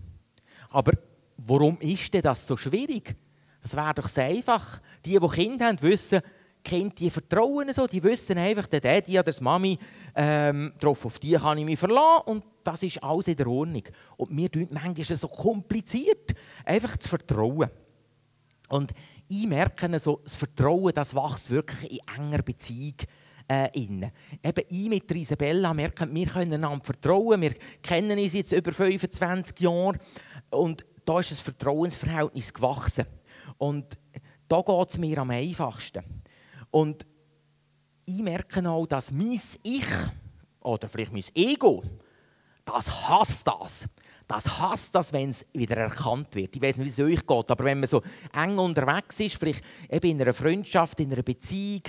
Aber 0.70 0.94
warum 1.38 1.78
ist 1.80 2.14
denn 2.14 2.22
das 2.22 2.46
so 2.46 2.56
schwierig? 2.56 3.16
Es 3.64 3.76
wäre 3.76 3.94
doch 3.94 4.08
sehr 4.08 4.26
einfach. 4.26 4.80
Die, 5.06 5.20
die 5.20 5.28
Kinder 5.28 5.68
haben, 5.68 5.82
wissen, 5.82 6.22
Kinder 6.68 6.94
die 6.96 7.10
vertrauen 7.10 7.72
so, 7.72 7.88
die 7.88 8.04
wissen 8.04 8.38
einfach, 8.38 8.68
der 8.68 8.82
Daddy 8.82 9.18
oder 9.18 9.32
die 9.32 9.44
Mami, 9.44 9.80
ähm, 10.16 10.74
drauf, 10.80 11.06
auf 11.06 11.18
die 11.18 11.34
kann 11.34 11.58
ich 11.58 11.66
mich 11.66 11.80
verlassen 11.80 12.24
und 12.26 12.44
das 12.64 12.84
ist 12.84 13.02
alles 13.02 13.30
in 13.30 13.38
der 13.38 13.48
Ordnung. 13.48 13.84
Und 14.18 14.32
mir 14.32 14.52
tun 14.52 14.68
manchmal 14.72 15.18
so 15.18 15.30
kompliziert, 15.30 16.34
einfach 16.66 16.98
zu 16.98 17.08
vertrauen. 17.08 17.70
Und 18.68 18.92
ich 19.30 19.48
merke, 19.48 19.98
so, 20.00 20.20
das 20.24 20.36
Vertrauen 20.36 20.94
das 20.94 21.16
wächst 21.16 21.50
wirklich 21.50 21.92
in 21.92 22.24
enger 22.24 22.42
Beziehung 22.42 22.96
äh, 23.50 23.70
in. 23.74 24.12
Eben 24.44 24.64
ich 24.70 24.90
mit 24.90 25.10
Isabella 25.12 25.74
merken, 25.74 26.14
wir 26.14 26.28
können 26.28 26.54
einander 26.54 26.84
vertrauen. 26.84 27.42
Wir 27.42 27.54
kennen 27.82 28.20
uns 28.20 28.34
jetzt 28.34 28.52
über 28.52 28.74
25 28.74 29.58
Jahre 29.62 29.98
und 30.50 30.86
da 31.06 31.20
ist 31.22 31.32
das 31.32 31.40
Vertrauensverhältnis 31.40 32.54
gewachsen. 32.54 33.06
Und 33.58 33.98
da 34.50 34.62
geht 34.62 34.90
es 34.90 34.98
mir 34.98 35.18
am 35.20 35.30
einfachsten. 35.30 36.04
Und 36.72 37.06
ich 38.06 38.20
merke 38.20 38.68
auch, 38.70 38.86
dass 38.86 39.12
mein 39.12 39.40
Ich 39.64 39.86
oder 40.62 40.90
vielleicht 40.90 41.14
mein 41.14 41.24
Ego, 41.36 41.84
das 42.66 43.10
hasst 43.10 43.48
das. 43.48 43.88
Das 44.28 44.60
hasst 44.60 44.94
das, 44.94 45.14
wenn 45.14 45.30
es 45.30 45.46
wieder 45.54 45.78
erkannt 45.78 46.36
wird. 46.36 46.54
Ich 46.54 46.62
weiß 46.62 46.78
nicht, 46.78 46.88
wie 46.98 47.02
es 47.02 47.20
euch 47.20 47.26
geht, 47.26 47.52
aber 47.52 47.64
wenn 47.64 47.80
man 47.80 47.88
so 47.88 48.02
eng 48.34 48.58
unterwegs 48.58 49.22
ist, 49.22 49.38
vielleicht 49.38 49.64
eben 49.90 50.10
in 50.10 50.22
einer 50.22 50.34
Freundschaft, 50.34 51.00
in 51.00 51.14
einer 51.14 51.24
Beziehung, 51.24 51.84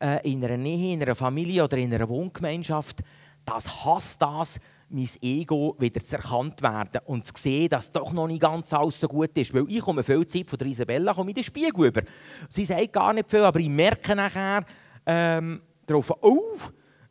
äh, 0.00 0.32
in 0.32 0.42
einer 0.42 0.56
Nähe, 0.56 0.94
in 0.94 1.02
einer 1.02 1.14
Familie 1.14 1.64
oder 1.64 1.76
in 1.76 1.92
einer 1.92 2.08
Wohngemeinschaft, 2.08 3.02
das 3.44 3.84
hasst 3.84 4.22
das, 4.22 4.58
mein 4.92 5.08
Ego 5.22 5.74
wieder 5.78 6.00
zu 6.00 6.16
erkannt 6.16 6.62
werden 6.62 7.00
und 7.06 7.26
zu 7.26 7.32
sehen, 7.36 7.68
dass 7.68 7.90
doch 7.90 8.12
noch 8.12 8.26
nicht 8.26 8.42
ganz 8.42 8.72
alles 8.72 9.00
so 9.00 9.08
gut 9.08 9.36
ist. 9.36 9.52
Weil 9.54 9.64
ich 9.68 9.80
komme 9.80 10.04
viel 10.04 10.26
Zeit 10.26 10.48
von 10.48 10.58
der 10.58 10.68
Isabella 10.68 11.14
komme 11.14 11.30
in 11.30 11.34
den 11.34 11.44
Spiegel 11.44 11.86
über. 11.86 12.02
Sie 12.48 12.64
sagt 12.64 12.92
gar 12.92 13.12
nicht 13.12 13.30
viel, 13.30 13.40
aber 13.40 13.58
ich 13.60 13.68
merke 13.68 14.14
nachher 14.14 14.64
ähm, 15.06 15.62
darauf, 15.86 16.12
oh, 16.20 16.58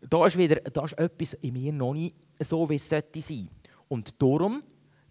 da 0.02 0.26
ist, 0.26 0.38
wieder, 0.38 0.56
da 0.56 0.86
ist 0.86 0.94
etwas 0.94 1.34
in 1.36 1.54
mir 1.54 1.74
noch 1.74 1.94
nicht 1.94 2.16
so, 2.40 2.70
wie 2.70 2.76
es 2.76 2.88
sollte 2.88 3.22
sein. 3.22 3.50
Und 3.88 4.22
darum 4.22 4.64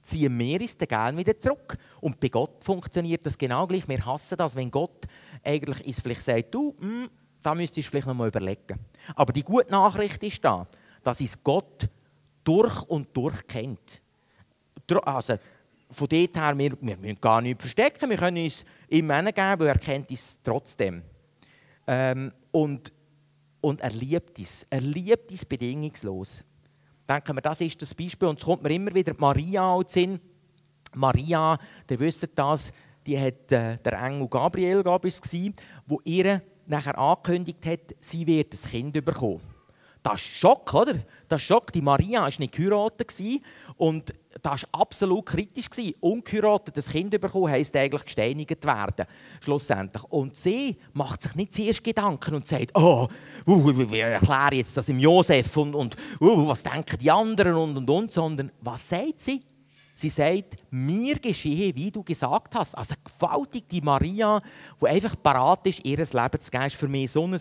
ziehen 0.03 0.39
wir 0.39 0.61
uns 0.61 0.77
dann 0.77 0.89
gerne 0.89 1.19
wieder 1.19 1.39
zurück. 1.39 1.77
Und 2.01 2.19
bei 2.21 2.29
Gott 2.29 2.65
funktioniert 2.65 3.25
das 3.27 3.37
genau 3.37 3.67
gleich. 3.67 3.89
Wir 3.89 4.05
hassen 4.05 4.37
das, 4.39 4.57
wenn 4.57 4.71
Gott 4.71 5.07
eigentlich 5.45 5.87
ist 5.87 6.01
vielleicht 6.01 6.23
sagt, 6.23 6.55
du, 6.55 6.75
mh, 6.79 6.87
hm, 6.87 7.11
da 7.43 7.55
müsstest 7.55 7.89
du 7.89 7.91
vielleicht 7.91 8.07
noch 8.07 8.15
mal 8.15 8.29
überlegen. 8.29 8.79
Aber 9.15 9.33
die 9.33 9.43
gute 9.43 9.71
Nachricht 9.71 10.23
ist 10.23 10.45
da, 10.45 10.67
dass 11.03 11.21
es 11.21 11.43
Gott 11.43 11.89
durch 12.45 12.83
und 12.83 13.09
durch 13.17 13.47
kennt. 13.47 14.03
Also, 15.05 15.37
von 15.91 16.09
dort 16.09 16.37
her, 16.37 16.57
wir, 16.57 16.73
wir 16.81 16.97
müssen 16.97 17.21
gar 17.21 17.41
nichts 17.41 17.63
verstecken, 17.63 18.11
wir 18.11 18.17
können 18.17 18.43
uns 18.43 18.65
ihm 18.89 19.09
geben, 19.09 19.35
weil 19.35 19.67
er 19.67 19.79
kennt 19.79 20.11
es 20.11 20.39
trotzdem. 20.43 21.03
Ähm, 21.87 22.33
und, 22.53 22.93
und 23.61 23.81
er 23.81 23.91
liebt 23.91 24.39
es. 24.39 24.67
Er 24.71 24.81
liebt 24.81 25.33
es 25.33 25.45
bedingungslos 25.45 26.45
denken 27.11 27.37
wir, 27.37 27.43
das 27.43 27.61
ist 27.61 27.81
das 27.83 27.95
Beispiel. 27.95 28.29
Und 28.29 28.39
es 28.39 28.45
kommt 28.45 28.63
mir 28.63 28.71
immer 28.71 28.95
wieder 28.95 29.15
Maria 29.19 29.77
in 29.77 29.89
Sinn. 29.89 30.21
Maria, 30.95 31.59
ihr 31.89 32.01
wisst 32.01 32.29
das, 32.35 32.73
die 33.07 33.19
hat 33.19 33.53
äh, 33.53 33.77
der 33.77 33.93
Engel 34.01 34.29
Gabriel, 34.29 34.83
glaube 34.83 35.09
ich, 35.09 35.53
wo 35.87 36.01
ihr 36.05 36.43
nachher 36.67 36.99
angekündigt 36.99 37.65
hat, 37.67 37.95
sie 37.99 38.27
wird 38.27 38.55
ein 38.55 38.71
Kind 38.71 39.05
bekommen. 39.05 39.41
Das 40.03 40.15
ist 40.15 40.39
Schock, 40.39 40.73
oder? 40.73 40.95
Das 41.29 41.43
ist 41.43 41.49
Schock. 41.49 41.73
Die 41.73 41.83
Maria 41.83 42.23
war 42.23 42.33
nicht 42.39 42.53
geheiratet 42.53 43.13
und 43.77 44.15
das 44.41 44.63
war 44.63 44.81
absolut 44.81 45.27
kritisch. 45.27 45.67
Ungeheiratetes 46.01 46.89
Kind 46.89 47.11
bekommen 47.21 47.51
heisst 47.51 47.77
eigentlich 47.77 48.05
gesteinigt 48.05 48.65
werden, 48.65 49.07
schlussendlich. 49.43 50.03
Und 50.05 50.37
sie 50.37 50.77
macht 50.95 51.23
sich 51.23 51.35
nicht 51.35 51.53
zuerst 51.53 51.85
Gedanken 51.85 52.35
und 52.35 52.47
sagt, 52.47 52.71
oh, 52.75 53.09
uh, 53.47 53.91
wie 53.91 53.99
erkläre 53.99 54.55
jetzt 54.55 54.77
das 54.77 54.89
im 54.89 54.99
Josef 54.99 55.57
und, 55.57 55.75
und 55.75 55.97
uh, 56.21 56.49
was 56.49 56.63
denken 56.63 56.99
die 56.99 57.11
anderen 57.11 57.55
und 57.55 57.77
und 57.77 57.91
und, 57.91 58.13
sondern 58.13 58.51
was 58.61 58.89
sagt 58.89 59.21
sie? 59.21 59.41
Sie 59.95 60.09
sagt, 60.09 60.57
mir 60.71 61.17
geschehe, 61.17 61.77
wie 61.77 61.91
du 61.91 62.03
gesagt 62.03 62.55
hast. 62.55 62.75
Also 62.75 62.95
gewaltig 63.05 63.69
die 63.69 63.83
Maria, 63.83 64.41
die 64.81 64.87
einfach 64.87 65.15
parat 65.23 65.67
ist, 65.67 65.85
ihr 65.85 65.99
Leben 65.99 66.41
zu 66.41 66.51
geben, 66.51 66.65
ist 66.65 66.77
für 66.77 66.89
mich 66.89 67.11
so 67.11 67.27
ein 67.27 67.39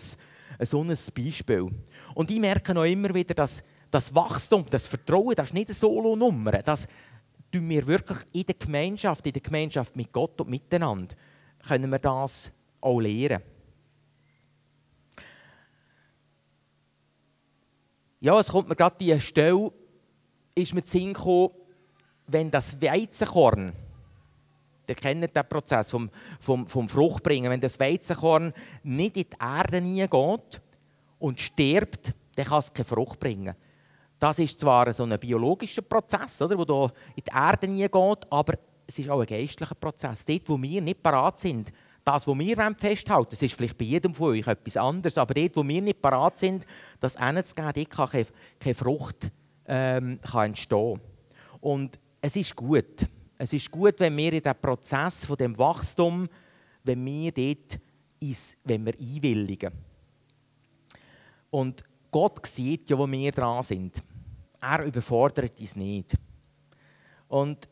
so 0.66 0.82
ein 0.82 0.94
Beispiel. 1.14 1.70
Und 2.14 2.30
ich 2.30 2.40
merke 2.40 2.74
noch 2.74 2.84
immer 2.84 3.14
wieder, 3.14 3.34
dass 3.34 3.62
das 3.90 4.14
Wachstum, 4.14 4.64
das 4.70 4.86
Vertrauen, 4.86 5.34
das 5.34 5.48
ist 5.48 5.54
nicht 5.54 5.68
eine 5.68 5.74
Solo-Nummer. 5.74 6.52
Das 6.62 6.86
tun 7.50 7.68
wir 7.68 7.86
wirklich 7.86 8.18
in 8.32 8.46
der 8.46 8.54
Gemeinschaft, 8.54 9.26
in 9.26 9.32
der 9.32 9.42
Gemeinschaft 9.42 9.96
mit 9.96 10.12
Gott 10.12 10.40
und 10.40 10.50
miteinander, 10.50 11.16
können 11.66 11.90
wir 11.90 11.98
das 11.98 12.50
auch 12.80 13.00
lernen. 13.00 13.42
Ja, 18.20 18.38
es 18.38 18.48
kommt 18.48 18.68
mir 18.68 18.76
gerade 18.76 18.96
die 19.00 19.18
Stelle, 19.18 19.72
ist 20.54 20.74
mir 20.74 20.84
zu 20.84 20.98
Sinn 20.98 21.14
gekommen, 21.14 21.50
wenn 22.26 22.50
das 22.50 22.80
Weizenkorn, 22.80 23.72
Ihr 24.86 24.96
kennt 24.96 25.36
den 25.36 25.48
Prozess 25.48 25.88
vom, 25.88 26.10
vom, 26.40 26.66
vom 26.66 26.88
Fruchtbringen. 26.88 27.48
Wenn 27.48 27.60
das 27.60 27.78
Weizenkorn 27.78 28.52
nicht 28.82 29.16
in 29.16 29.22
die 29.22 29.36
Erde 29.40 29.76
hineingeht 29.76 30.60
und 31.20 31.38
stirbt, 31.38 32.12
dann 32.34 32.46
kann 32.46 32.58
es 32.58 32.72
keine 32.72 32.84
Frucht 32.84 33.20
bringen. 33.20 33.54
Das 34.18 34.38
ist 34.38 34.58
zwar 34.58 34.92
so 34.92 35.04
ein 35.04 35.18
biologischer 35.18 35.82
Prozess, 35.82 36.42
oder, 36.42 36.56
der 36.56 36.92
in 37.16 37.24
die 37.24 37.30
Erde 37.32 37.66
hineingeht, 37.66 38.26
aber 38.30 38.54
es 38.86 38.98
ist 38.98 39.08
auch 39.08 39.20
ein 39.20 39.26
geistlicher 39.26 39.74
Prozess. 39.74 40.24
Dort, 40.24 40.48
wo 40.48 40.60
wir 40.60 40.82
nicht 40.82 41.02
parat 41.02 41.38
sind, 41.38 41.72
das, 42.04 42.26
was 42.26 42.38
wir 42.38 42.74
festhalten 42.76 43.30
das 43.30 43.42
ist 43.42 43.54
vielleicht 43.54 43.78
bei 43.78 43.84
jedem 43.84 44.14
von 44.14 44.30
euch 44.30 44.46
etwas 44.46 44.76
anderes, 44.76 45.16
aber 45.16 45.34
dort, 45.34 45.56
wo 45.56 45.66
wir 45.66 45.80
nicht 45.80 46.02
parat 46.02 46.38
sind, 46.38 46.64
das 46.98 47.16
hinzugeben, 47.16 47.72
dort 47.74 47.90
kann 47.90 48.08
keine, 48.08 48.26
keine 48.58 48.74
Frucht 48.74 49.30
ähm, 49.66 50.18
kann 50.20 50.46
entstehen. 50.46 51.00
Und 51.60 51.98
es 52.20 52.36
ist 52.36 52.56
gut. 52.56 53.06
Es 53.38 53.52
ist 53.52 53.70
gut, 53.70 54.00
wenn 54.00 54.16
wir 54.16 54.32
in 54.32 54.42
diesem 54.42 54.60
Prozess 54.60 55.24
von 55.24 55.36
dem 55.36 55.56
Wachstum, 55.56 56.28
wenn 56.84 57.04
wir 57.04 57.32
dort 57.32 57.80
ins, 58.18 58.56
wenn 58.64 58.84
wir 58.84 58.94
einwilligen. 58.98 59.72
Und 61.50 61.84
Gott 62.10 62.46
sieht 62.46 62.90
ja, 62.90 62.98
wo 62.98 63.10
wir 63.10 63.32
dran 63.32 63.62
sind. 63.62 64.02
Er 64.60 64.84
überfordert 64.84 65.58
uns 65.58 65.76
nicht. 65.76 66.14
Und 67.28 67.68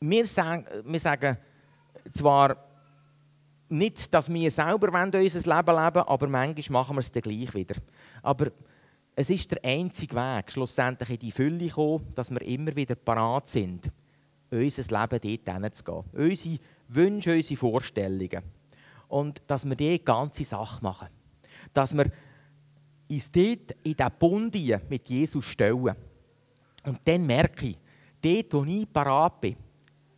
wir 0.00 0.26
sagen, 0.26 0.66
wir 0.84 1.00
sagen 1.00 1.36
zwar 2.10 2.56
nicht, 3.68 4.12
dass 4.12 4.32
wir 4.32 4.50
selber 4.50 4.88
unser 4.92 5.18
Leben 5.20 5.44
leben 5.44 6.02
aber 6.02 6.28
manchmal 6.28 6.82
machen 6.82 6.96
wir 6.96 7.00
es 7.00 7.12
dann 7.12 7.22
gleich 7.22 7.54
wieder. 7.54 7.76
Aber 8.22 8.48
es 9.14 9.30
ist 9.30 9.50
der 9.50 9.64
einzige 9.64 10.16
Weg, 10.16 10.50
schlussendlich 10.50 11.10
in 11.10 11.18
die 11.18 11.32
Fülle 11.32 11.68
zu 11.68 11.74
kommen, 11.74 12.14
dass 12.14 12.30
wir 12.30 12.42
immer 12.42 12.74
wieder 12.74 12.94
parat 12.94 13.48
sind 13.48 13.90
unser 14.52 14.82
Leben 14.82 15.44
dort 15.44 15.62
hinzugehen. 15.62 16.04
Unsere 16.12 16.58
Wünsche, 16.88 17.34
unsere 17.34 17.56
Vorstellungen. 17.56 18.42
Und 19.08 19.42
dass 19.46 19.64
wir 19.64 19.76
diese 19.76 19.98
ganze 20.00 20.44
Sache 20.44 20.82
machen. 20.82 21.08
Dass 21.72 21.96
wir 21.96 22.10
uns 23.12 23.30
dort 23.30 23.72
in 23.84 23.94
diesen 23.94 24.12
Bund 24.18 24.54
mit 24.88 25.08
Jesus 25.08 25.44
stellen. 25.44 25.94
Und 26.84 27.00
dann 27.04 27.26
merke 27.26 27.66
ich, 27.66 27.78
dort, 28.20 28.54
wo 28.54 28.64
ich 28.64 28.92
parat 28.92 29.40
bin, 29.40 29.56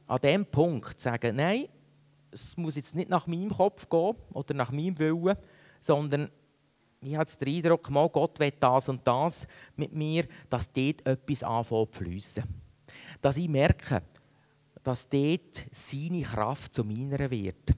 an 0.06 0.20
diesem 0.20 0.46
Punkt 0.46 1.00
sagen, 1.00 1.36
nein, 1.36 1.66
es 2.30 2.56
muss 2.56 2.76
jetzt 2.76 2.94
nicht 2.94 3.08
nach 3.08 3.26
meinem 3.26 3.50
Kopf 3.50 3.88
gehen 3.88 4.16
oder 4.32 4.54
nach 4.54 4.70
meinem 4.70 4.98
Willen, 4.98 5.36
sondern 5.80 6.30
ich 7.00 7.16
habe 7.16 7.30
den 7.30 7.56
Eindruck, 7.56 7.90
mal, 7.90 8.08
Gott 8.08 8.38
will 8.40 8.52
das 8.58 8.88
und 8.88 9.06
das 9.06 9.46
mit 9.76 9.92
mir, 9.92 10.26
dass 10.48 10.72
dort 10.72 11.06
etwas 11.06 11.42
anfängt 11.42 11.94
zu 11.94 11.98
fliessen. 11.98 12.44
Dass 13.20 13.36
ich 13.36 13.48
merke, 13.48 14.02
dass 14.82 15.08
dort 15.08 15.66
seine 15.70 16.22
Kraft 16.22 16.74
zu 16.74 16.82
meiner 16.82 17.30
wird. 17.30 17.74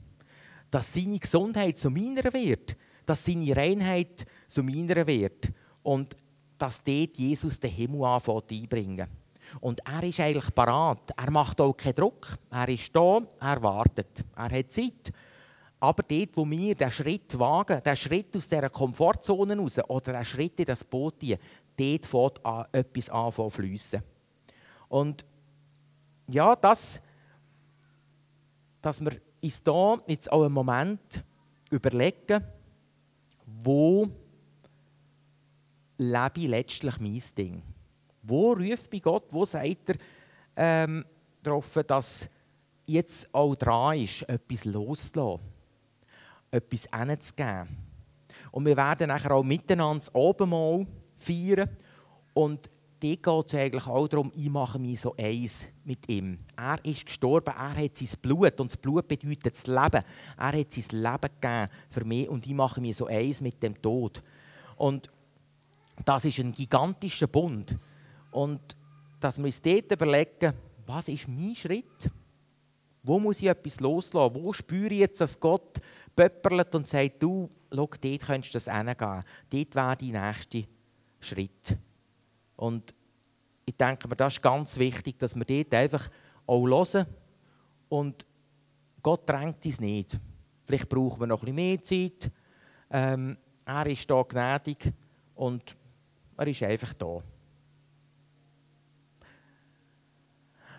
Dass 0.70 0.94
seine 0.94 1.18
Gesundheit 1.18 1.78
zu 1.78 1.90
meiner 1.90 2.32
wird. 2.32 2.76
Dass 3.06 3.24
seine 3.24 3.56
Reinheit 3.56 4.26
zu 4.48 4.62
meiner 4.62 5.06
wird. 5.06 5.50
Und 5.82 6.16
dass 6.58 6.82
dort 6.82 7.16
Jesus 7.16 7.60
den 7.60 7.70
Himmel 7.70 8.04
anfängt 8.04 8.50
einbringen. 8.50 9.08
Und 9.60 9.80
er 9.86 10.02
ist 10.02 10.20
eigentlich 10.20 10.54
parat. 10.54 11.12
Er 11.16 11.30
macht 11.30 11.60
auch 11.60 11.76
keinen 11.76 11.94
Druck. 11.94 12.36
Er 12.50 12.68
ist 12.68 12.94
da, 12.94 13.20
er 13.40 13.62
wartet. 13.62 14.24
Er 14.36 14.50
hat 14.50 14.72
Zeit. 14.72 15.12
Aber 15.78 16.02
dort, 16.02 16.36
wo 16.36 16.48
wir 16.50 16.74
den 16.74 16.90
Schritt 16.90 17.38
wagen, 17.38 17.82
den 17.82 17.96
Schritt 17.96 18.34
aus 18.36 18.48
dieser 18.48 18.70
Komfortzone 18.70 19.56
raus 19.56 19.78
oder 19.88 20.14
den 20.14 20.24
Schritt 20.24 20.58
in 20.58 20.66
das 20.66 20.82
Boot, 20.82 21.22
dort 21.22 22.06
fängt 22.06 22.46
an, 22.46 22.66
etwas 22.72 23.10
an 23.10 23.32
zu 23.32 23.50
fliessen. 23.50 24.02
Und 24.88 25.24
ja, 26.28 26.56
das, 26.56 27.00
dass 28.80 29.00
wir 29.00 29.12
uns 29.42 29.62
hier 29.64 29.98
jetzt 30.06 30.32
auch 30.32 30.44
einen 30.44 30.54
Moment 30.54 31.22
überlegen, 31.70 32.44
wo 33.66 34.08
lebe 35.98 36.40
ich 36.40 36.48
letztlich 36.48 37.00
mein 37.00 37.22
Ding? 37.36 37.62
Wo 38.22 38.52
ruft 38.52 38.92
mich 38.92 39.02
Gott, 39.02 39.24
wo 39.30 39.44
sagt 39.44 39.90
er 39.90 39.96
ähm, 40.56 41.04
darauf, 41.42 41.78
dass 41.86 42.28
jetzt 42.86 43.32
auch 43.34 43.56
dran 43.56 43.98
ist, 43.98 44.22
etwas 44.22 44.64
loszulassen, 44.64 45.44
etwas 46.50 46.88
hinzugeben. 46.94 47.76
Und 48.52 48.64
wir 48.64 48.76
werden 48.76 49.08
nachher 49.08 49.32
auch 49.32 49.42
miteinander 49.42 49.98
das 49.98 50.14
Abendmahl 50.14 50.86
feiern 51.16 51.68
und 52.34 52.70
dort 53.00 53.22
geht 53.22 53.46
es 53.46 53.54
eigentlich 53.54 53.86
auch 53.86 54.08
darum, 54.08 54.32
ich 54.34 54.48
mache 54.48 54.78
mich 54.78 55.00
so 55.00 55.14
eins 55.16 55.68
mit 55.84 56.08
ihm. 56.08 56.38
Er 56.56 56.78
ist 56.84 57.06
gestorben, 57.06 57.54
er 57.56 57.84
hat 57.84 57.96
sein 57.96 58.18
Blut 58.20 58.60
und 58.60 58.70
das 58.70 58.76
Blut 58.76 59.06
bedeutet 59.06 59.52
das 59.54 59.66
Leben. 59.66 60.04
Er 60.36 60.58
hat 60.58 60.72
sein 60.72 61.02
Leben 61.02 61.34
gegeben 61.40 61.68
für 61.90 62.04
mich 62.04 62.28
und 62.28 62.46
ich 62.46 62.54
mache 62.54 62.80
mich 62.80 62.96
so 62.96 63.06
eins 63.06 63.40
mit 63.40 63.62
dem 63.62 63.80
Tod. 63.80 64.22
Und 64.76 65.10
das 66.04 66.24
ist 66.24 66.38
ein 66.38 66.52
gigantischer 66.52 67.26
Bund. 67.26 67.76
Und 68.30 68.60
dass 69.20 69.38
wir 69.38 69.46
uns 69.46 69.62
dort 69.62 69.92
überlegen, 69.92 70.52
was 70.86 71.08
ist 71.08 71.28
mein 71.28 71.54
Schritt? 71.54 72.10
Wo 73.02 73.18
muss 73.18 73.40
ich 73.40 73.48
etwas 73.48 73.80
loslassen? 73.80 74.34
Wo 74.34 74.52
spüre 74.52 74.92
ich 74.92 75.00
jetzt, 75.00 75.20
dass 75.20 75.38
Gott 75.38 75.80
pöpperlet 76.14 76.74
und 76.74 76.86
sagt, 76.86 77.22
du, 77.22 77.48
schau, 77.72 77.88
dort 78.00 78.20
könntest 78.20 78.54
du 78.54 78.58
das 78.58 78.74
hingehen. 78.74 79.22
Dort 79.50 79.74
wäre 79.74 79.96
dein 79.96 80.26
nächster 80.26 80.68
Schritt. 81.20 81.78
Und 82.56 82.94
ich 83.64 83.76
denke 83.76 84.08
mir, 84.08 84.16
das 84.16 84.34
ist 84.34 84.42
ganz 84.42 84.76
wichtig, 84.78 85.18
dass 85.18 85.34
wir 85.34 85.44
dort 85.44 85.74
einfach 85.74 86.08
auch 86.46 86.66
hören 86.66 87.06
und 87.88 88.26
Gott 89.02 89.28
drängt 89.28 89.64
uns 89.64 89.80
nicht. 89.80 90.18
Vielleicht 90.64 90.88
brauchen 90.88 91.20
wir 91.20 91.26
noch 91.26 91.42
ein 91.42 91.54
bisschen 91.54 91.54
mehr 91.54 91.82
Zeit. 91.82 92.30
Ähm, 92.90 93.36
er 93.64 93.86
ist 93.86 94.10
da 94.10 94.22
gnädig 94.22 94.92
und 95.34 95.76
er 96.36 96.46
ist 96.46 96.62
einfach 96.62 96.92
da. 96.94 97.22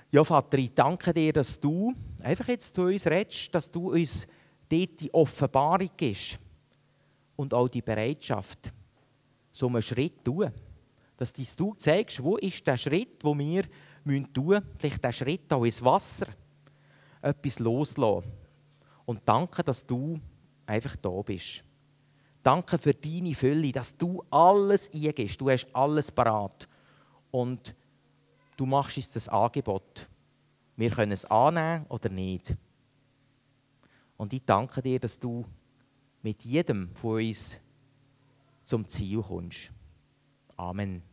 Ja, 0.09 0.23
Vater, 0.23 0.57
ich 0.57 0.73
danke 0.73 1.13
dir, 1.13 1.33
dass 1.33 1.59
du 1.59 1.93
einfach 2.23 2.47
jetzt 2.47 2.73
zu 2.73 2.83
uns 2.83 3.05
redest, 3.05 3.53
dass 3.53 3.69
du 3.69 3.91
uns 3.91 4.25
dort 4.69 4.99
die 5.01 5.13
Offenbarung 5.13 5.89
gibst 5.97 6.39
und 7.35 7.53
auch 7.53 7.67
die 7.67 7.81
Bereitschaft, 7.81 8.73
so 9.51 9.67
einen 9.67 9.81
Schritt 9.81 10.17
zu 10.17 10.31
tun. 10.31 10.51
Dass 11.17 11.33
du 11.33 11.73
zeigst, 11.75 12.23
wo 12.23 12.37
ist 12.37 12.65
der 12.65 12.77
Schritt, 12.77 13.23
den 13.23 13.39
wir 13.39 13.63
tun 13.63 14.27
müssen, 14.45 14.63
vielleicht 14.77 15.03
der 15.03 15.11
Schritt 15.11 15.51
auch 15.51 15.65
ins 15.65 15.83
Wasser, 15.83 16.27
etwas 17.21 17.59
loslassen. 17.59 18.31
Und 19.05 19.21
danke, 19.25 19.63
dass 19.63 19.85
du 19.85 20.19
einfach 20.65 20.95
da 20.97 21.09
bist. 21.21 21.63
Danke 22.43 22.77
für 22.77 22.93
deine 22.93 23.33
Fülle, 23.35 23.71
dass 23.71 23.97
du 23.97 24.23
alles 24.29 24.89
eingibst. 24.93 25.41
Du 25.41 25.49
hast 25.49 25.67
alles 25.73 26.11
parat. 26.11 26.67
Und 27.31 27.75
du 28.55 28.65
machst 28.65 28.97
uns 28.97 29.09
das 29.11 29.27
Angebot. 29.27 30.07
Wir 30.75 30.91
können 30.91 31.11
es 31.11 31.25
annehmen 31.25 31.85
oder 31.89 32.09
nicht. 32.09 32.55
Und 34.15 34.33
ich 34.33 34.45
danke 34.45 34.81
dir, 34.81 34.99
dass 34.99 35.19
du 35.19 35.45
mit 36.21 36.43
jedem 36.43 36.95
von 36.95 37.21
uns 37.21 37.59
zum 38.63 38.87
Ziel 38.87 39.21
kommst. 39.21 39.71
Amen. 40.59 41.03